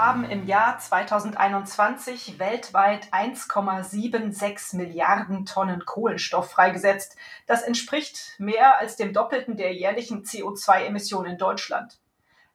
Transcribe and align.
Haben 0.00 0.24
im 0.24 0.46
Jahr 0.46 0.78
2021 0.78 2.38
weltweit 2.38 3.12
1,76 3.12 4.76
Milliarden 4.76 5.44
Tonnen 5.44 5.84
Kohlenstoff 5.84 6.50
freigesetzt. 6.50 7.16
Das 7.46 7.60
entspricht 7.60 8.34
mehr 8.38 8.78
als 8.78 8.96
dem 8.96 9.12
Doppelten 9.12 9.58
der 9.58 9.74
jährlichen 9.74 10.24
CO2-Emissionen 10.24 11.32
in 11.32 11.38
Deutschland. 11.38 12.00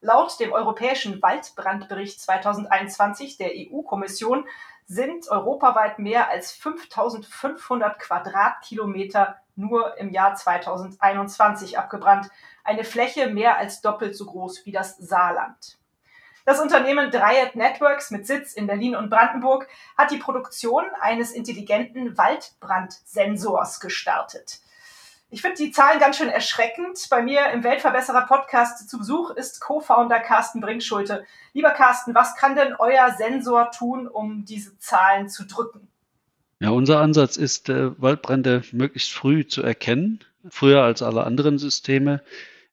Laut 0.01 0.39
dem 0.39 0.53
Europäischen 0.53 1.21
Waldbrandbericht 1.21 2.19
2021 2.19 3.37
der 3.37 3.51
EU-Kommission 3.53 4.47
sind 4.87 5.27
europaweit 5.29 5.99
mehr 5.99 6.29
als 6.29 6.51
5500 6.51 7.99
Quadratkilometer 7.99 9.35
nur 9.55 9.95
im 9.99 10.09
Jahr 10.09 10.33
2021 10.33 11.77
abgebrannt. 11.77 12.27
Eine 12.63 12.85
Fläche 12.85 13.27
mehr 13.27 13.59
als 13.59 13.81
doppelt 13.81 14.17
so 14.17 14.25
groß 14.25 14.65
wie 14.65 14.71
das 14.71 14.97
Saarland. 14.97 15.77
Das 16.45 16.59
Unternehmen 16.59 17.09
Dryad 17.09 17.55
Networks 17.55 18.11
mit 18.11 18.27
Sitz 18.27 18.53
in 18.53 18.67
Berlin 18.67 18.95
und 18.95 19.09
Brandenburg 19.09 19.67
hat 19.97 20.11
die 20.11 20.17
Produktion 20.17 20.83
eines 21.01 21.31
intelligenten 21.31 22.19
Waldbrandsensors 22.19 23.79
gestartet. 23.79 24.59
Ich 25.31 25.41
finde 25.41 25.57
die 25.57 25.71
Zahlen 25.71 25.99
ganz 25.99 26.17
schön 26.17 26.29
erschreckend. 26.29 27.07
Bei 27.09 27.23
mir 27.23 27.49
im 27.49 27.63
Weltverbesserer 27.63 28.27
Podcast 28.27 28.87
zu 28.87 28.99
Besuch 28.99 29.31
ist 29.31 29.59
Co-Founder 29.59 30.19
Carsten 30.19 30.61
Brinkschulte. 30.61 31.25
Lieber 31.53 31.71
Carsten, 31.71 32.13
was 32.13 32.35
kann 32.35 32.55
denn 32.55 32.75
euer 32.77 33.11
Sensor 33.17 33.71
tun, 33.71 34.07
um 34.07 34.45
diese 34.45 34.77
Zahlen 34.77 35.29
zu 35.29 35.45
drücken? 35.47 35.87
Ja, 36.59 36.69
unser 36.69 37.01
Ansatz 37.01 37.37
ist, 37.37 37.69
äh, 37.69 37.99
Waldbrände 37.99 38.61
möglichst 38.71 39.11
früh 39.11 39.47
zu 39.47 39.63
erkennen, 39.63 40.23
früher 40.47 40.83
als 40.83 41.01
alle 41.01 41.23
anderen 41.23 41.57
Systeme 41.57 42.21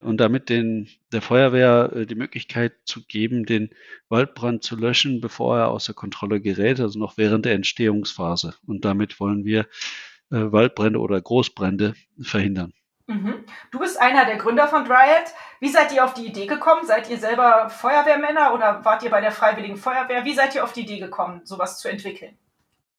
und 0.03 0.19
damit 0.19 0.49
den, 0.49 0.89
der 1.13 1.23
Feuerwehr 1.23 1.93
äh, 1.95 2.07
die 2.07 2.15
Möglichkeit 2.15 2.75
zu 2.85 3.05
geben, 3.05 3.47
den 3.47 3.71
Waldbrand 4.09 4.63
zu 4.63 4.77
löschen, 4.77 5.21
bevor 5.21 5.59
er 5.59 5.69
außer 5.69 5.95
Kontrolle 5.95 6.41
gerät, 6.41 6.81
also 6.81 6.99
noch 6.99 7.17
während 7.17 7.45
der 7.45 7.55
Entstehungsphase. 7.55 8.55
Und 8.67 8.85
damit 8.85 9.21
wollen 9.21 9.45
wir 9.45 9.61
äh, 10.31 10.53
Waldbrände 10.53 10.99
oder 10.99 11.21
Großbrände 11.21 11.95
verhindern. 12.21 12.73
Mhm. 13.07 13.45
Du 13.71 13.79
bist 13.79 14.01
einer 14.01 14.25
der 14.25 14.37
Gründer 14.37 14.69
von 14.69 14.85
Dryad. 14.85 15.33
Wie 15.61 15.69
seid 15.69 15.93
ihr 15.93 16.05
auf 16.05 16.15
die 16.15 16.27
Idee 16.27 16.47
gekommen? 16.47 16.87
Seid 16.87 17.11
ihr 17.11 17.19
selber 17.19 17.69
Feuerwehrmänner 17.69 18.55
oder 18.55 18.85
wart 18.85 19.03
ihr 19.03 19.11
bei 19.11 19.21
der 19.21 19.33
Freiwilligen 19.33 19.77
Feuerwehr? 19.77 20.25
Wie 20.25 20.35
seid 20.35 20.55
ihr 20.55 20.65
auf 20.65 20.73
die 20.73 20.83
Idee 20.83 20.99
gekommen, 20.99 21.41
sowas 21.45 21.79
zu 21.79 21.89
entwickeln? 21.89 22.37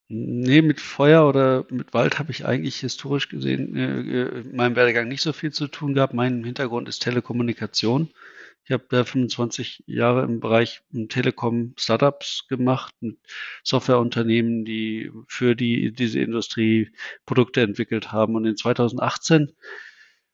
Nee, 0.10 0.62
mit 0.62 0.80
Feuer 0.82 1.28
oder 1.28 1.66
mit 1.70 1.94
Wald 1.94 2.20
habe 2.20 2.32
ich 2.32 2.46
eigentlich 2.46 2.80
historisch 2.82 3.30
gesehen 3.30 3.76
äh, 3.76 4.02
äh, 4.02 4.42
in 4.42 4.56
meinem 4.56 4.76
Werdegang 4.76 5.08
nicht 5.08 5.22
so 5.22 5.34
viel 5.34 5.52
zu 5.52 5.68
tun 5.68 5.94
gehabt. 5.94 6.14
Mein 6.14 6.44
Hintergrund 6.44 6.88
ist 6.88 7.00
Telekommunikation. 7.00 8.10
Ich 8.66 8.72
habe 8.72 8.86
da 8.90 9.04
25 9.04 9.84
Jahre 9.88 10.24
im 10.24 10.40
Bereich 10.40 10.84
Telekom-Startups 11.10 12.48
gemacht, 12.48 12.94
mit 13.02 13.18
Softwareunternehmen, 13.64 14.64
die 14.66 15.12
für 15.28 15.56
die, 15.56 15.92
diese 15.92 16.20
Industrie 16.20 16.92
Produkte 17.26 17.62
entwickelt 17.62 18.12
haben. 18.12 18.36
Und 18.36 18.46
in 18.46 18.56
2018 18.56 19.52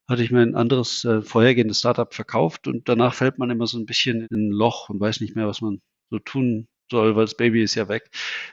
hatte 0.07 0.23
ich 0.23 0.31
mir 0.31 0.41
ein 0.41 0.55
anderes 0.55 1.05
äh, 1.05 1.21
vorhergehendes 1.21 1.79
Startup 1.79 2.13
verkauft 2.13 2.67
und 2.67 2.89
danach 2.89 3.13
fällt 3.13 3.37
man 3.37 3.49
immer 3.49 3.67
so 3.67 3.77
ein 3.79 3.85
bisschen 3.85 4.27
in 4.31 4.49
ein 4.49 4.51
Loch 4.51 4.89
und 4.89 4.99
weiß 4.99 5.21
nicht 5.21 5.35
mehr, 5.35 5.47
was 5.47 5.61
man 5.61 5.81
so 6.09 6.19
tun 6.19 6.67
soll, 6.89 7.15
weil 7.15 7.25
das 7.25 7.35
Baby 7.35 7.63
ist 7.63 7.75
ja 7.75 7.87
weg. 7.87 8.09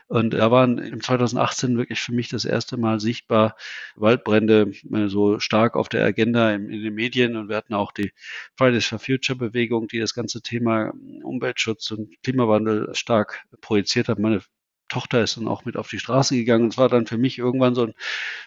Und 0.07 0.33
da 0.33 0.51
waren 0.51 0.77
im 0.77 1.01
2018 1.01 1.77
wirklich 1.77 1.99
für 1.99 2.13
mich 2.13 2.29
das 2.29 2.45
erste 2.45 2.77
Mal 2.77 2.99
sichtbar 2.99 3.55
Waldbrände 3.95 4.71
äh, 4.93 5.07
so 5.07 5.39
stark 5.39 5.75
auf 5.75 5.89
der 5.89 6.05
Agenda 6.05 6.51
in, 6.53 6.69
in 6.69 6.83
den 6.83 6.93
Medien. 6.93 7.35
Und 7.35 7.49
wir 7.49 7.57
hatten 7.57 7.73
auch 7.73 7.91
die 7.91 8.13
Fridays 8.55 8.85
for 8.85 8.99
Future 8.99 9.37
Bewegung, 9.37 9.87
die 9.87 9.99
das 9.99 10.13
ganze 10.13 10.41
Thema 10.41 10.93
Umweltschutz 11.23 11.91
und 11.91 12.21
Klimawandel 12.23 12.93
stark 12.95 13.45
projiziert 13.61 14.09
hat. 14.09 14.19
Meine 14.19 14.41
Tochter 14.87 15.23
ist 15.23 15.37
dann 15.37 15.47
auch 15.47 15.65
mit 15.65 15.77
auf 15.77 15.89
die 15.89 15.99
Straße 15.99 16.35
gegangen. 16.35 16.69
Es 16.69 16.77
war 16.77 16.89
dann 16.89 17.07
für 17.07 17.17
mich 17.17 17.37
irgendwann 17.37 17.75
so 17.75 17.83
ein, 17.83 17.93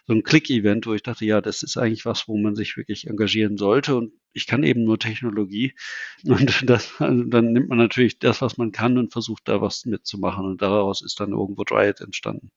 so 0.07 0.15
ein 0.15 0.23
Klick-Event, 0.23 0.87
wo 0.87 0.95
ich 0.95 1.03
dachte, 1.03 1.25
ja, 1.25 1.41
das 1.41 1.63
ist 1.63 1.77
eigentlich 1.77 2.05
was, 2.07 2.29
wo 2.29 2.37
man 2.39 2.57
sich 2.57 2.77
wirklich 2.77 3.07
engagieren 3.07 3.57
sollte. 3.57 3.97
Und 3.97 4.13
ich 4.33 4.47
kann 4.47 4.63
eben 4.63 4.85
nur 4.85 4.99
Technologie. 4.99 5.75
Und 6.25 6.69
das, 6.69 7.01
also 7.01 7.25
dann 7.25 7.53
nimmt 7.53 7.69
man 7.69 7.79
natürlich 7.79 8.19
das, 8.19 8.43
was 8.43 8.57
man 8.57 8.73
kann 8.73 8.99
und 8.99 9.13
versucht 9.13 9.49
da 9.49 9.61
was 9.61 9.85
mitzumachen. 9.87 10.45
Und 10.47 10.63
daraus 10.63 11.03
ist 11.03 11.21
dann 11.21 11.33
irgendwo 11.33 11.65
Dryad 11.65 12.01
entstanden. 12.01 12.51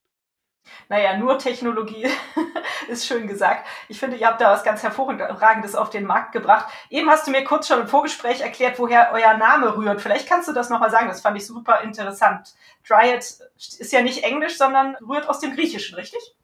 Naja, 0.89 1.17
nur 1.17 1.37
Technologie 1.39 2.07
ist 2.87 3.05
schön 3.05 3.27
gesagt. 3.27 3.67
Ich 3.87 3.99
finde, 3.99 4.17
ihr 4.17 4.27
habt 4.27 4.41
da 4.41 4.51
was 4.51 4.63
ganz 4.63 4.83
Hervorragendes 4.83 5.75
auf 5.75 5.89
den 5.89 6.05
Markt 6.05 6.31
gebracht. 6.31 6.67
Eben 6.89 7.09
hast 7.09 7.27
du 7.27 7.31
mir 7.31 7.43
kurz 7.43 7.67
schon 7.67 7.81
im 7.81 7.87
Vorgespräch 7.87 8.41
erklärt, 8.41 8.79
woher 8.79 9.11
euer 9.13 9.35
Name 9.35 9.75
rührt. 9.75 10.01
Vielleicht 10.01 10.27
kannst 10.27 10.47
du 10.47 10.53
das 10.53 10.69
nochmal 10.69 10.91
sagen. 10.91 11.07
Das 11.07 11.21
fand 11.21 11.37
ich 11.37 11.45
super 11.45 11.81
interessant. 11.81 12.53
Dryad 12.87 13.19
ist 13.19 13.91
ja 13.91 14.01
nicht 14.01 14.23
Englisch, 14.23 14.57
sondern 14.57 14.95
rührt 14.95 15.29
aus 15.29 15.39
dem 15.39 15.55
Griechischen, 15.55 15.95
richtig? 15.95 16.35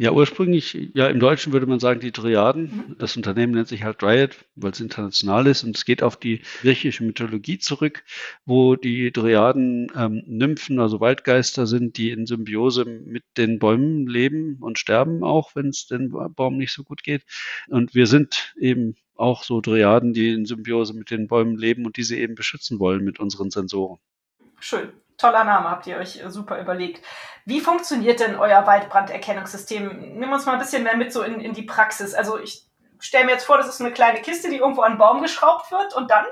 Ja, 0.00 0.12
ursprünglich, 0.12 0.92
ja, 0.94 1.08
im 1.08 1.18
Deutschen 1.18 1.52
würde 1.52 1.66
man 1.66 1.80
sagen 1.80 1.98
die 1.98 2.12
Triaden. 2.12 2.62
Mhm. 2.62 2.96
Das 2.98 3.16
Unternehmen 3.16 3.52
nennt 3.54 3.66
sich 3.66 3.82
halt 3.82 4.00
Dryad, 4.00 4.36
weil 4.54 4.70
es 4.70 4.78
international 4.78 5.48
ist 5.48 5.64
und 5.64 5.76
es 5.76 5.84
geht 5.84 6.04
auf 6.04 6.16
die 6.16 6.42
griechische 6.60 7.02
Mythologie 7.02 7.58
zurück, 7.58 8.04
wo 8.46 8.76
die 8.76 9.10
Triaden 9.10 9.90
ähm, 9.96 10.22
Nymphen, 10.24 10.78
also 10.78 11.00
Waldgeister 11.00 11.66
sind, 11.66 11.96
die 11.98 12.10
in 12.12 12.26
Symbiose 12.26 12.84
mit 12.84 13.24
den 13.36 13.58
Bäumen 13.58 14.06
leben 14.06 14.58
und 14.60 14.78
sterben 14.78 15.24
auch, 15.24 15.56
wenn 15.56 15.70
es 15.70 15.88
den 15.88 16.10
Baum 16.10 16.58
nicht 16.58 16.72
so 16.72 16.84
gut 16.84 17.02
geht. 17.02 17.24
Und 17.66 17.96
wir 17.96 18.06
sind 18.06 18.54
eben 18.56 18.94
auch 19.16 19.42
so 19.42 19.60
Triaden, 19.60 20.12
die 20.12 20.30
in 20.30 20.46
Symbiose 20.46 20.94
mit 20.94 21.10
den 21.10 21.26
Bäumen 21.26 21.58
leben 21.58 21.86
und 21.86 21.96
diese 21.96 22.14
eben 22.14 22.36
beschützen 22.36 22.78
wollen 22.78 23.02
mit 23.02 23.18
unseren 23.18 23.50
Sensoren. 23.50 23.98
Schön 24.60 24.90
toller 25.18 25.44
Name, 25.44 25.68
habt 25.68 25.86
ihr 25.86 25.98
euch 25.98 26.22
äh, 26.24 26.30
super 26.30 26.60
überlegt. 26.60 27.04
Wie 27.44 27.60
funktioniert 27.60 28.20
denn 28.20 28.36
euer 28.36 28.66
Waldbranderkennungssystem? 28.66 30.14
Nimm 30.18 30.32
uns 30.32 30.46
mal 30.46 30.52
ein 30.52 30.58
bisschen 30.58 30.84
mehr 30.84 30.96
mit 30.96 31.12
so 31.12 31.22
in, 31.22 31.40
in 31.40 31.52
die 31.52 31.62
Praxis. 31.62 32.14
Also 32.14 32.38
ich 32.38 32.62
stelle 33.00 33.26
mir 33.26 33.32
jetzt 33.32 33.44
vor, 33.44 33.58
das 33.58 33.68
ist 33.68 33.80
eine 33.80 33.92
kleine 33.92 34.20
Kiste, 34.22 34.48
die 34.48 34.56
irgendwo 34.56 34.82
an 34.82 34.92
einen 34.92 34.98
Baum 34.98 35.22
geschraubt 35.22 35.70
wird 35.70 35.94
und 35.94 36.10
dann? 36.10 36.24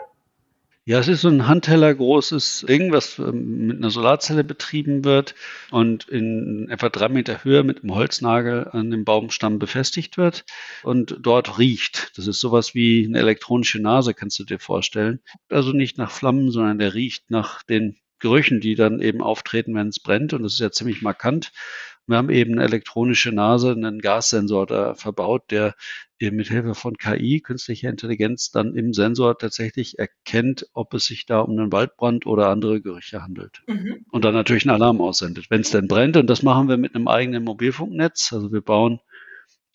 Ja, 0.88 1.00
es 1.00 1.08
ist 1.08 1.22
so 1.22 1.28
ein 1.28 1.48
Handteller 1.48 1.92
großes 1.92 2.64
Ding, 2.68 2.92
was 2.92 3.18
ähm, 3.18 3.66
mit 3.66 3.78
einer 3.78 3.90
Solarzelle 3.90 4.44
betrieben 4.44 5.04
wird 5.04 5.34
und 5.72 6.08
in 6.08 6.68
etwa 6.70 6.90
drei 6.90 7.08
Meter 7.08 7.42
Höhe 7.42 7.64
mit 7.64 7.82
einem 7.82 7.96
Holznagel 7.96 8.68
an 8.70 8.92
dem 8.92 9.04
Baumstamm 9.04 9.58
befestigt 9.58 10.16
wird 10.16 10.44
und 10.84 11.16
dort 11.18 11.58
riecht. 11.58 12.12
Das 12.16 12.28
ist 12.28 12.38
sowas 12.38 12.72
wie 12.76 13.04
eine 13.04 13.18
elektronische 13.18 13.82
Nase, 13.82 14.14
kannst 14.14 14.38
du 14.38 14.44
dir 14.44 14.60
vorstellen. 14.60 15.18
Also 15.50 15.72
nicht 15.72 15.98
nach 15.98 16.12
Flammen, 16.12 16.52
sondern 16.52 16.78
der 16.78 16.94
riecht 16.94 17.32
nach 17.32 17.64
den 17.64 17.96
Gerüchen, 18.18 18.60
die 18.60 18.74
dann 18.74 19.00
eben 19.00 19.22
auftreten, 19.22 19.74
wenn 19.74 19.88
es 19.88 20.00
brennt. 20.00 20.32
Und 20.32 20.42
das 20.42 20.54
ist 20.54 20.60
ja 20.60 20.70
ziemlich 20.70 21.02
markant. 21.02 21.52
Wir 22.06 22.18
haben 22.18 22.30
eben 22.30 22.52
eine 22.52 22.64
elektronische 22.64 23.32
Nase, 23.32 23.72
einen 23.72 23.98
Gassensor 23.98 24.66
da 24.66 24.94
verbaut, 24.94 25.50
der 25.50 25.74
eben 26.18 26.36
mit 26.36 26.48
Hilfe 26.48 26.74
von 26.74 26.96
KI, 26.96 27.40
künstlicher 27.40 27.90
Intelligenz, 27.90 28.50
dann 28.50 28.74
im 28.74 28.92
Sensor 28.92 29.36
tatsächlich 29.36 29.98
erkennt, 29.98 30.68
ob 30.72 30.94
es 30.94 31.06
sich 31.06 31.26
da 31.26 31.40
um 31.40 31.58
einen 31.58 31.72
Waldbrand 31.72 32.26
oder 32.26 32.48
andere 32.48 32.80
Gerüche 32.80 33.22
handelt. 33.22 33.62
Mhm. 33.66 34.06
Und 34.10 34.24
dann 34.24 34.34
natürlich 34.34 34.64
einen 34.64 34.80
Alarm 34.80 35.00
aussendet, 35.00 35.50
wenn 35.50 35.62
es 35.62 35.70
denn 35.70 35.88
brennt. 35.88 36.16
Und 36.16 36.28
das 36.28 36.42
machen 36.42 36.68
wir 36.68 36.76
mit 36.76 36.94
einem 36.94 37.08
eigenen 37.08 37.44
Mobilfunknetz. 37.44 38.32
Also 38.32 38.52
wir 38.52 38.62
bauen 38.62 39.00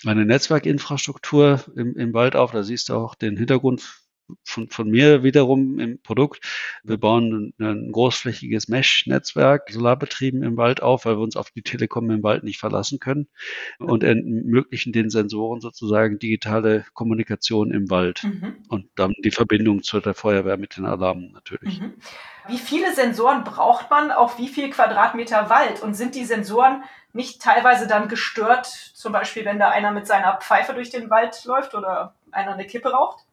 eine 0.05 0.25
Netzwerkinfrastruktur 0.25 1.63
im, 1.75 1.95
im 1.95 2.13
Wald 2.13 2.35
auf. 2.35 2.51
Da 2.51 2.63
siehst 2.63 2.89
du 2.89 2.95
auch 2.95 3.13
den 3.15 3.37
Hintergrund 3.37 4.01
von, 4.43 4.69
von 4.69 4.89
mir 4.89 5.23
wiederum 5.23 5.79
im 5.79 6.01
Produkt. 6.01 6.43
Wir 6.83 6.97
bauen 6.97 7.53
ein, 7.59 7.65
ein 7.65 7.91
großflächiges 7.91 8.67
Mesh-Netzwerk, 8.67 9.69
solarbetrieben 9.69 10.43
im 10.43 10.57
Wald 10.57 10.81
auf, 10.81 11.05
weil 11.05 11.17
wir 11.17 11.23
uns 11.23 11.35
auf 11.35 11.51
die 11.51 11.61
Telekom 11.63 12.09
im 12.11 12.23
Wald 12.23 12.43
nicht 12.43 12.59
verlassen 12.59 12.99
können 12.99 13.27
und 13.79 14.03
ermöglichen 14.03 14.93
den 14.93 15.09
Sensoren 15.09 15.61
sozusagen 15.61 16.19
digitale 16.19 16.85
Kommunikation 16.93 17.71
im 17.71 17.89
Wald 17.89 18.23
mhm. 18.23 18.63
und 18.69 18.87
dann 18.95 19.13
die 19.23 19.31
Verbindung 19.31 19.83
zu 19.83 19.99
der 19.99 20.13
Feuerwehr 20.13 20.57
mit 20.57 20.77
den 20.77 20.85
Alarmen 20.85 21.31
natürlich. 21.31 21.79
Mhm. 21.79 21.93
Wie 22.47 22.57
viele 22.57 22.93
Sensoren 22.93 23.43
braucht 23.43 23.89
man 23.91 24.11
auf 24.11 24.39
wie 24.39 24.47
viel 24.47 24.69
Quadratmeter 24.69 25.49
Wald? 25.49 25.81
Und 25.81 25.93
sind 25.93 26.15
die 26.15 26.25
Sensoren 26.25 26.83
nicht 27.13 27.41
teilweise 27.41 27.87
dann 27.87 28.07
gestört, 28.07 28.65
zum 28.65 29.13
Beispiel 29.13 29.45
wenn 29.45 29.59
da 29.59 29.69
einer 29.69 29.91
mit 29.91 30.07
seiner 30.07 30.37
Pfeife 30.37 30.73
durch 30.73 30.89
den 30.89 31.09
Wald 31.09 31.43
läuft 31.45 31.75
oder 31.75 32.15
einer 32.31 32.53
eine 32.53 32.65
Kippe 32.65 32.91
raucht? 32.91 33.25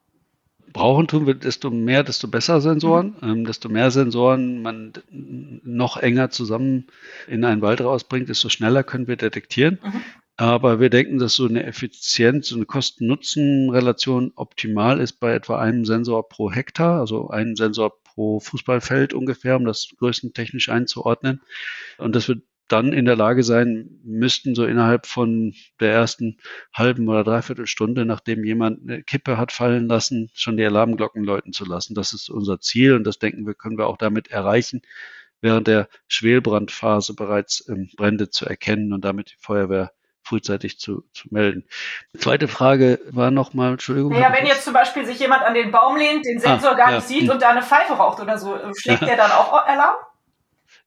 Brauchen 0.73 1.07
tun 1.07 1.27
wir 1.27 1.35
desto 1.35 1.71
mehr, 1.71 2.03
desto 2.03 2.29
besser 2.29 2.61
Sensoren, 2.61 3.17
mhm. 3.21 3.29
ähm, 3.29 3.45
desto 3.45 3.69
mehr 3.69 3.91
Sensoren 3.91 4.63
man 4.63 4.93
noch 5.11 5.97
enger 5.97 6.31
zusammen 6.31 6.87
in 7.27 7.45
einen 7.45 7.63
Wald 7.63 7.81
rausbringt, 7.81 8.29
desto 8.29 8.49
schneller 8.49 8.83
können 8.83 9.07
wir 9.09 9.17
detektieren. 9.17 9.79
Mhm. 9.83 10.03
Aber 10.37 10.79
wir 10.79 10.89
denken, 10.89 11.19
dass 11.19 11.35
so 11.35 11.47
eine 11.47 11.65
Effizienz, 11.65 12.49
so 12.49 12.57
eine 12.57 12.65
Kosten-Nutzen-Relation 12.65 14.33
optimal 14.37 15.01
ist 15.01 15.15
bei 15.15 15.35
etwa 15.35 15.59
einem 15.59 15.85
Sensor 15.85 16.29
pro 16.29 16.53
Hektar, 16.53 17.01
also 17.01 17.29
einem 17.29 17.57
Sensor 17.57 17.93
pro 18.05 18.39
Fußballfeld 18.39 19.15
ungefähr, 19.15 19.57
um 19.57 19.65
das 19.65 19.89
größtentechnisch 19.99 20.69
einzuordnen. 20.69 21.41
Und 21.99 22.15
dass 22.15 22.29
wir 22.29 22.37
dann 22.69 22.93
in 22.93 23.05
der 23.05 23.17
Lage 23.17 23.43
sein 23.43 24.01
müssten, 24.05 24.55
so 24.55 24.65
innerhalb 24.65 25.07
von 25.07 25.55
der 25.81 25.93
ersten 25.93 26.39
halben 26.73 27.09
oder 27.09 27.25
dreiviertel 27.25 27.67
Stunde, 27.67 28.05
nachdem 28.05 28.45
jemand 28.45 28.83
eine 28.83 29.03
Kippe 29.03 29.39
hat 29.39 29.53
fallen 29.53 29.89
lassen, 29.89 30.31
schon 30.35 30.57
die 30.57 30.65
Alarmglocken 30.65 31.25
läuten 31.25 31.53
zu 31.53 31.65
lassen. 31.65 31.95
Das 31.95 32.13
ist 32.13 32.29
unser 32.29 32.61
Ziel 32.61 32.95
und 32.95 33.05
das 33.05 33.19
denken 33.19 33.47
wir, 33.47 33.55
können 33.55 33.79
wir 33.79 33.87
auch 33.87 33.97
damit 33.97 34.29
erreichen, 34.29 34.83
während 35.41 35.67
der 35.67 35.89
Schwelbrandphase 36.09 37.15
bereits 37.15 37.67
ähm, 37.69 37.91
Brände 37.97 38.31
zu 38.31 38.47
erkennen 38.47 38.93
und 38.93 39.05
damit 39.05 39.31
die 39.31 39.41
Feuerwehr 39.41 39.93
frühzeitig 40.23 40.79
zu, 40.79 41.05
zu 41.15 41.29
melden. 41.31 41.65
Die 42.13 42.19
zweite 42.19 42.49
Frage 42.49 43.01
war 43.11 43.31
nochmal, 43.31 43.73
Entschuldigung. 43.73 44.13
Ja, 44.13 44.33
wenn 44.33 44.47
jetzt 44.47 44.65
zum 44.65 44.75
Beispiel 44.75 45.07
sich 45.07 45.19
jemand 45.19 45.43
an 45.43 45.55
den 45.55 45.71
Baum 45.71 45.97
lehnt, 45.97 46.27
den 46.27 46.39
Sensor 46.39 46.73
ah, 46.73 46.75
gar 46.75 46.91
ja. 46.91 46.97
nicht 46.97 47.09
sieht 47.09 47.23
hm. 47.23 47.31
und 47.31 47.43
da 47.43 47.49
eine 47.49 47.63
Pfeife 47.63 47.95
raucht 47.95 48.21
oder 48.21 48.39
so, 48.39 48.59
schlägt 48.77 49.03
der 49.07 49.17
dann 49.17 49.31
auch 49.31 49.53
Alarm? 49.53 49.97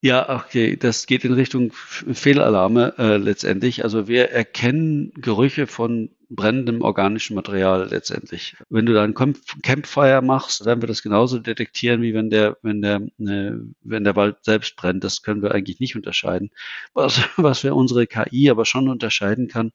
Ja, 0.04 0.36
okay, 0.36 0.78
das 0.78 1.06
geht 1.06 1.24
in 1.26 1.34
Richtung 1.34 1.72
Fehlalarme 1.74 2.96
äh, 2.98 3.18
letztendlich. 3.18 3.84
Also 3.84 4.08
wir 4.08 4.32
erkennen 4.32 5.12
Gerüche 5.14 5.68
von 5.68 6.10
brennendem 6.28 6.82
organischem 6.82 7.36
Material 7.36 7.88
letztendlich. 7.92 8.56
Wenn 8.70 8.88
du 8.88 8.94
da 8.94 9.04
ein 9.04 9.14
Campfire 9.14 10.24
machst, 10.24 10.66
dann 10.66 10.82
wir 10.82 10.88
das 10.88 11.04
genauso 11.04 11.38
detektieren, 11.38 12.02
wie 12.02 12.16
wenn 12.16 12.32
der, 12.32 12.58
wenn 12.64 12.82
der, 12.82 12.96
äh, 13.20 13.52
wenn 13.84 14.04
der 14.04 14.16
Wald 14.16 14.38
selbst 14.42 14.76
brennt. 14.76 15.04
Das 15.04 15.22
können 15.22 15.44
wir 15.44 15.52
eigentlich 15.54 15.80
nicht 15.80 15.96
unterscheiden. 15.96 16.50
Was, 16.96 17.22
was 17.38 17.64
wir 17.64 17.76
unsere 17.76 18.08
KI 18.08 18.50
aber 18.50 18.66
schon 18.66 18.90
unterscheiden 18.90 19.50
kann, 19.50 19.72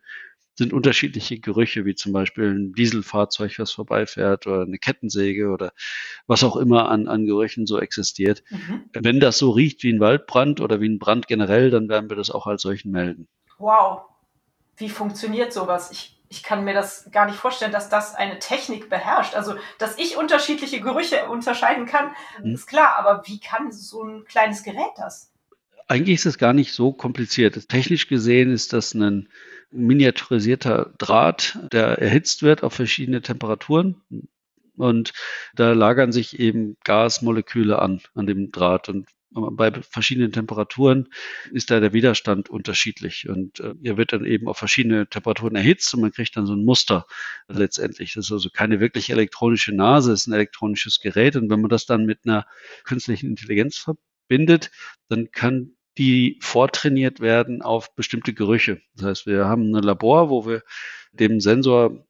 sind 0.57 0.73
unterschiedliche 0.73 1.39
Gerüche, 1.39 1.85
wie 1.85 1.95
zum 1.95 2.13
Beispiel 2.13 2.51
ein 2.51 2.73
Dieselfahrzeug, 2.73 3.59
was 3.59 3.73
vorbeifährt 3.73 4.47
oder 4.47 4.63
eine 4.63 4.79
Kettensäge 4.79 5.51
oder 5.51 5.73
was 6.27 6.43
auch 6.43 6.57
immer 6.57 6.89
an, 6.89 7.09
an 7.09 7.27
Gerüchen 7.27 7.67
so 7.67 7.79
existiert. 7.79 8.43
Mhm. 8.49 8.85
Wenn 8.95 9.21
das 9.21 9.37
so 9.39 9.51
riecht 9.51 9.83
wie 9.83 9.93
ein 9.93 10.01
Waldbrand 10.01 10.61
oder 10.61 10.81
wie 10.81 10.89
ein 10.89 10.99
Brand 10.99 11.29
generell, 11.29 11.71
dann 11.71 11.89
werden 11.89 12.09
wir 12.09 12.17
das 12.17 12.31
auch 12.31 12.47
als 12.47 12.63
solchen 12.63 12.91
melden. 12.91 13.29
Wow. 13.59 14.03
Wie 14.79 14.89
funktioniert 14.89 15.53
sowas? 15.53 15.91
Ich, 15.91 16.19
ich 16.31 16.43
kann 16.43 16.65
mir 16.65 16.75
das 16.75 17.11
gar 17.13 17.27
nicht 17.27 17.39
vorstellen, 17.39 17.73
dass 17.73 17.91
das 17.91 18.15
eine 18.15 18.39
Technik 18.39 18.89
beherrscht. 18.89 19.35
Also, 19.35 19.57
dass 19.79 19.99
ich 19.99 20.17
unterschiedliche 20.17 20.81
Gerüche 20.81 21.27
unterscheiden 21.27 21.85
kann, 21.85 22.13
mhm. 22.43 22.55
ist 22.55 22.67
klar. 22.67 22.97
Aber 22.99 23.27
wie 23.27 23.41
kann 23.41 23.73
so 23.73 24.03
ein 24.03 24.25
kleines 24.25 24.63
Gerät 24.63 24.93
das? 24.97 25.33
Eigentlich 25.87 26.17
ist 26.17 26.27
es 26.27 26.39
gar 26.39 26.55
nicht 26.55 26.73
so 26.73 26.93
kompliziert. 26.93 27.69
Technisch 27.69 28.09
gesehen 28.09 28.51
ist 28.51 28.73
das 28.73 28.95
ein 28.95 29.29
miniaturisierter 29.77 30.95
Draht, 30.99 31.59
der 31.73 31.99
erhitzt 31.99 32.43
wird 32.43 32.63
auf 32.63 32.75
verschiedene 32.75 33.23
Temperaturen. 33.23 34.03
Und 34.77 35.13
da 35.55 35.73
lagern 35.73 36.13
sich 36.13 36.39
eben 36.39 36.77
Gasmoleküle 36.85 37.79
an, 37.81 38.01
an 38.15 38.27
dem 38.27 38.51
Draht. 38.53 38.89
Und 38.89 39.09
bei 39.31 39.71
verschiedenen 39.73 40.33
Temperaturen 40.33 41.09
ist 41.53 41.71
da 41.71 41.81
der 41.81 41.93
Widerstand 41.93 42.49
unterschiedlich. 42.49 43.29
Und 43.29 43.61
äh, 43.61 43.75
er 43.83 43.97
wird 43.97 44.13
dann 44.13 44.25
eben 44.25 44.49
auf 44.49 44.59
verschiedene 44.59 45.09
Temperaturen 45.09 45.57
erhitzt 45.57 45.93
und 45.95 46.01
man 46.01 46.13
kriegt 46.13 46.37
dann 46.37 46.47
so 46.47 46.55
ein 46.55 46.65
Muster 46.65 47.07
letztendlich. 47.49 48.15
Das 48.15 48.27
ist 48.27 48.33
also 48.33 48.51
keine 48.51 48.81
wirklich 48.81 49.11
elektronische 49.11 49.75
Nase, 49.75 50.13
es 50.13 50.23
ist 50.23 50.27
ein 50.29 50.33
elektronisches 50.35 51.01
Gerät. 51.01 51.37
Und 51.37 51.51
wenn 51.51 51.61
man 51.61 51.71
das 51.71 51.87
dann 51.87 52.07
mit 52.07 52.21
einer 52.25 52.47
künstlichen 52.85 53.31
Intelligenz 53.31 53.77
verbindet, 53.77 54.71
dann 55.09 55.31
kann 55.31 55.76
die 55.99 56.39
vortrainiert 56.41 57.21
werden 57.21 57.63
auf 57.63 57.95
bestimmte 57.95 58.35
Gerüche. 58.35 58.81
Das 58.97 59.07
heißt, 59.07 59.27
wir 59.27 59.47
haben 59.47 59.75
ein 59.75 59.83
Labor, 59.83 60.31
wo 60.31 60.47
wir 60.47 60.63
dem 61.13 61.41
Sensor 61.41 62.07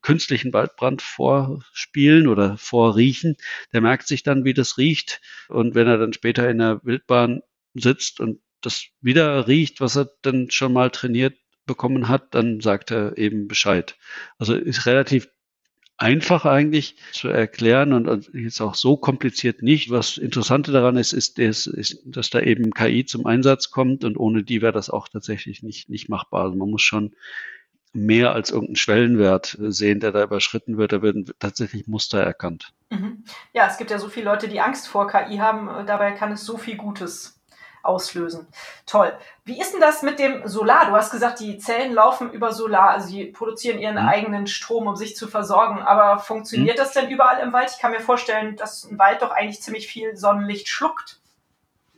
künstlichen 0.00 0.52
Waldbrand 0.52 1.02
vorspielen 1.02 2.26
oder 2.26 2.56
vorriechen. 2.56 3.36
Der 3.72 3.80
merkt 3.82 4.06
sich 4.06 4.22
dann, 4.22 4.44
wie 4.44 4.54
das 4.54 4.78
riecht. 4.78 5.20
Und 5.48 5.74
wenn 5.74 5.86
er 5.86 5.98
dann 5.98 6.12
später 6.12 6.48
in 6.48 6.58
der 6.58 6.80
Wildbahn 6.82 7.42
sitzt 7.74 8.20
und 8.20 8.40
das 8.62 8.86
wieder 9.00 9.46
riecht, 9.46 9.80
was 9.80 9.96
er 9.96 10.10
dann 10.22 10.50
schon 10.50 10.72
mal 10.72 10.90
trainiert 10.90 11.34
bekommen 11.66 12.08
hat, 12.08 12.34
dann 12.34 12.60
sagt 12.60 12.90
er 12.90 13.18
eben 13.18 13.48
Bescheid. 13.48 13.96
Also 14.38 14.54
ist 14.54 14.86
relativ 14.86 15.28
einfach 15.98 16.44
eigentlich 16.44 16.96
zu 17.12 17.28
erklären 17.28 17.92
und 17.92 18.30
jetzt 18.34 18.60
auch 18.60 18.74
so 18.74 18.96
kompliziert 18.96 19.62
nicht. 19.62 19.90
Was 19.90 20.18
Interessante 20.18 20.72
daran 20.72 20.96
ist, 20.96 21.12
ist, 21.12 21.38
ist, 21.38 21.66
ist, 21.66 22.02
dass 22.04 22.30
da 22.30 22.40
eben 22.40 22.72
KI 22.72 23.06
zum 23.06 23.26
Einsatz 23.26 23.70
kommt 23.70 24.04
und 24.04 24.16
ohne 24.16 24.42
die 24.42 24.60
wäre 24.60 24.72
das 24.72 24.90
auch 24.90 25.08
tatsächlich 25.08 25.62
nicht, 25.62 25.88
nicht 25.88 26.08
machbar. 26.08 26.44
Also 26.44 26.56
man 26.56 26.70
muss 26.70 26.82
schon 26.82 27.14
mehr 27.94 28.32
als 28.32 28.50
irgendeinen 28.50 28.76
Schwellenwert 28.76 29.56
sehen, 29.58 30.00
der 30.00 30.12
da 30.12 30.22
überschritten 30.22 30.76
wird. 30.76 30.92
Da 30.92 31.00
werden 31.00 31.32
tatsächlich 31.38 31.86
Muster 31.86 32.20
erkannt. 32.20 32.74
Mhm. 32.90 33.24
Ja, 33.54 33.66
es 33.66 33.78
gibt 33.78 33.90
ja 33.90 33.98
so 33.98 34.08
viele 34.08 34.26
Leute, 34.26 34.48
die 34.48 34.60
Angst 34.60 34.86
vor 34.86 35.08
KI 35.08 35.38
haben. 35.38 35.86
Dabei 35.86 36.12
kann 36.12 36.32
es 36.32 36.44
so 36.44 36.58
viel 36.58 36.76
Gutes 36.76 37.35
auslösen. 37.86 38.46
Toll. 38.86 39.12
Wie 39.44 39.60
ist 39.60 39.72
denn 39.72 39.80
das 39.80 40.02
mit 40.02 40.18
dem 40.18 40.46
Solar? 40.46 40.86
Du 40.86 40.92
hast 40.92 41.10
gesagt, 41.10 41.40
die 41.40 41.58
Zellen 41.58 41.92
laufen 41.92 42.32
über 42.32 42.52
Solar, 42.52 42.90
also 42.90 43.08
sie 43.08 43.26
produzieren 43.26 43.78
ihren 43.78 44.02
mhm. 44.02 44.08
eigenen 44.08 44.46
Strom, 44.46 44.86
um 44.86 44.96
sich 44.96 45.16
zu 45.16 45.28
versorgen. 45.28 45.80
Aber 45.82 46.18
funktioniert 46.18 46.76
mhm. 46.76 46.80
das 46.80 46.92
denn 46.92 47.10
überall 47.10 47.40
im 47.40 47.52
Wald? 47.52 47.70
Ich 47.70 47.78
kann 47.78 47.92
mir 47.92 48.00
vorstellen, 48.00 48.56
dass 48.56 48.84
ein 48.84 48.98
Wald 48.98 49.22
doch 49.22 49.30
eigentlich 49.30 49.62
ziemlich 49.62 49.86
viel 49.86 50.16
Sonnenlicht 50.16 50.68
schluckt. 50.68 51.20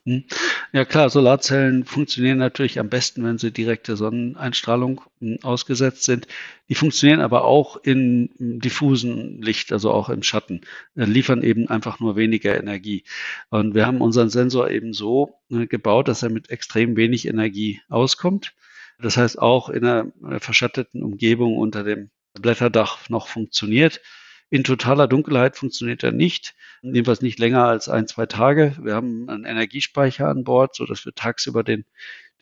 Hm. 0.09 0.25
Ja 0.73 0.87
klar, 0.87 1.11
Solarzellen 1.11 1.85
funktionieren 1.85 2.39
natürlich 2.39 2.79
am 2.81 2.89
besten, 2.89 3.25
wenn 3.25 3.37
sie 3.37 3.51
direkte 3.53 3.95
Sonneneinstrahlung 3.95 5.03
hm, 5.21 5.41
ausgesetzt 5.43 6.05
sind. 6.05 6.27
Die 6.71 6.75
funktionieren 6.75 7.21
aber 7.21 7.45
auch 7.45 7.77
in 7.77 8.31
diffusen 8.39 9.43
Licht, 9.43 9.71
also 9.71 9.91
auch 9.91 10.09
im 10.09 10.23
Schatten, 10.23 10.63
äh, 10.97 11.05
liefern 11.05 11.43
eben 11.43 11.69
einfach 11.69 12.01
nur 12.01 12.17
weniger 12.17 12.59
Energie. 12.59 13.05
Und 13.51 13.75
wir 13.75 13.85
haben 13.85 14.01
unseren 14.01 14.31
Sensor 14.31 14.71
eben 14.71 14.95
so 14.95 15.35
äh, 15.51 15.67
gebaut, 15.67 16.09
dass 16.09 16.23
er 16.23 16.31
mit 16.31 16.49
extrem 16.49 16.97
wenig 16.97 17.29
Energie 17.29 17.83
auskommt. 17.91 18.55
Das 18.99 19.19
heißt, 19.19 19.39
auch 19.39 19.69
in 19.69 19.85
einer 19.85 20.11
äh, 20.27 20.41
verschatteten 20.41 21.03
Umgebung 21.03 21.59
unter 21.59 21.85
dem 21.85 22.09
Blätterdach 22.33 23.11
noch 23.11 23.29
funktioniert. 23.29 24.01
In 24.51 24.65
totaler 24.65 25.09
Dunkelheit 25.09 25.57
funktioniert 25.57 26.03
er 26.03 26.13
nicht, 26.13 26.55
jedenfalls 26.81 27.21
nicht 27.21 27.39
länger 27.39 27.65
als 27.65 27.89
ein, 27.89 28.07
zwei 28.07 28.25
Tage. 28.25 28.77
Wir 28.81 28.95
haben 28.95 29.29
einen 29.29 29.45
Energiespeicher 29.45 30.29
an 30.29 30.45
Bord, 30.45 30.75
so 30.75 30.87
dass 30.87 31.05
wir 31.05 31.15
tagsüber 31.15 31.63
den, 31.63 31.85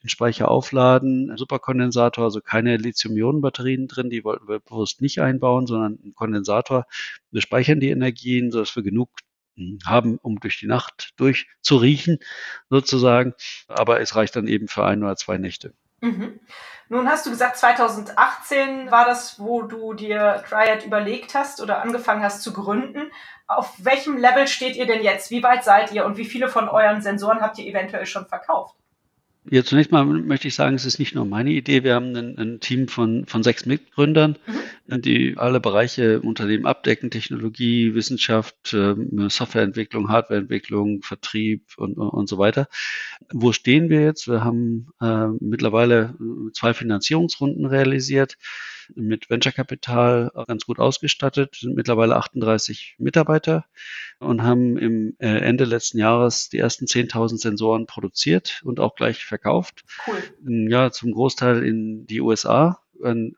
den 0.02 0.08
Speicher 0.08 0.48
aufladen. 0.48 1.30
Ein 1.30 1.36
Superkondensator, 1.36 2.24
also 2.24 2.40
keine 2.40 2.76
Lithium-Ionen-Batterien 2.76 3.88
drin, 3.88 4.08
die 4.10 4.22
wollten 4.22 4.46
wir 4.46 4.60
bewusst 4.60 5.00
nicht 5.00 5.20
einbauen, 5.20 5.66
sondern 5.66 5.98
einen 6.00 6.14
Kondensator. 6.14 6.86
Wir 7.32 7.40
speichern 7.40 7.80
die 7.80 7.90
Energien, 7.90 8.52
so 8.52 8.60
dass 8.60 8.76
wir 8.76 8.84
genug 8.84 9.10
hm, 9.56 9.80
haben, 9.84 10.18
um 10.18 10.38
durch 10.38 10.60
die 10.60 10.68
Nacht 10.68 11.10
durchzuriechen, 11.16 12.18
sozusagen. 12.70 13.34
Aber 13.66 14.00
es 14.00 14.14
reicht 14.14 14.36
dann 14.36 14.46
eben 14.46 14.68
für 14.68 14.84
ein 14.84 15.02
oder 15.02 15.16
zwei 15.16 15.38
Nächte. 15.38 15.74
Mhm. 16.00 16.40
Nun 16.88 17.08
hast 17.08 17.26
du 17.26 17.30
gesagt, 17.30 17.56
2018 17.56 18.90
war 18.90 19.06
das, 19.06 19.40
wo 19.40 19.62
du 19.62 19.94
dir 19.94 20.44
Triad 20.48 20.84
überlegt 20.84 21.34
hast 21.34 21.60
oder 21.60 21.82
angefangen 21.82 22.22
hast 22.22 22.42
zu 22.42 22.52
gründen. 22.52 23.10
Auf 23.48 23.72
welchem 23.78 24.16
Level 24.16 24.46
steht 24.46 24.76
ihr 24.76 24.86
denn 24.86 25.02
jetzt? 25.02 25.30
Wie 25.30 25.42
weit 25.42 25.64
seid 25.64 25.92
ihr 25.92 26.04
und 26.04 26.16
wie 26.16 26.24
viele 26.24 26.48
von 26.48 26.68
euren 26.68 27.02
Sensoren 27.02 27.40
habt 27.40 27.58
ihr 27.58 27.66
eventuell 27.66 28.06
schon 28.06 28.26
verkauft? 28.26 28.76
Ja, 29.48 29.62
zunächst 29.62 29.92
mal 29.92 30.04
möchte 30.04 30.48
ich 30.48 30.56
sagen, 30.56 30.74
es 30.74 30.84
ist 30.84 30.98
nicht 30.98 31.14
nur 31.14 31.24
meine 31.24 31.50
Idee. 31.50 31.84
Wir 31.84 31.94
haben 31.94 32.16
ein, 32.16 32.36
ein 32.36 32.60
Team 32.60 32.88
von, 32.88 33.26
von 33.26 33.44
sechs 33.44 33.64
Mitgründern, 33.64 34.36
mhm. 34.88 35.02
die 35.02 35.36
alle 35.36 35.60
Bereiche 35.60 36.20
unter 36.20 36.46
dem 36.46 36.66
abdecken, 36.66 37.10
Technologie, 37.10 37.94
Wissenschaft, 37.94 38.74
ähm, 38.74 39.28
Softwareentwicklung, 39.28 40.08
Hardwareentwicklung, 40.08 41.02
Vertrieb 41.02 41.62
und, 41.76 41.96
und 41.96 42.28
so 42.28 42.38
weiter. 42.38 42.66
Wo 43.32 43.52
stehen 43.52 43.88
wir 43.88 44.02
jetzt? 44.02 44.26
Wir 44.26 44.42
haben 44.42 44.88
äh, 45.00 45.28
mittlerweile 45.40 46.16
zwei 46.52 46.74
Finanzierungsrunden 46.74 47.66
realisiert 47.66 48.36
mit 48.94 49.28
Venture 49.30 49.52
Capital 49.52 50.30
ganz 50.46 50.64
gut 50.64 50.78
ausgestattet, 50.78 51.56
sind 51.56 51.74
mittlerweile 51.74 52.16
38 52.16 52.96
Mitarbeiter 52.98 53.64
und 54.18 54.42
haben 54.42 54.76
im 54.76 55.16
äh, 55.18 55.38
Ende 55.38 55.64
letzten 55.64 55.98
Jahres 55.98 56.48
die 56.48 56.58
ersten 56.58 56.86
10.000 56.86 57.38
Sensoren 57.38 57.86
produziert 57.86 58.60
und 58.64 58.80
auch 58.80 58.94
gleich 58.94 59.24
verkauft. 59.24 59.35
Cool. 60.06 60.70
Ja, 60.70 60.90
zum 60.90 61.12
Großteil 61.12 61.62
in 61.64 62.06
die 62.06 62.20
USA, 62.20 62.80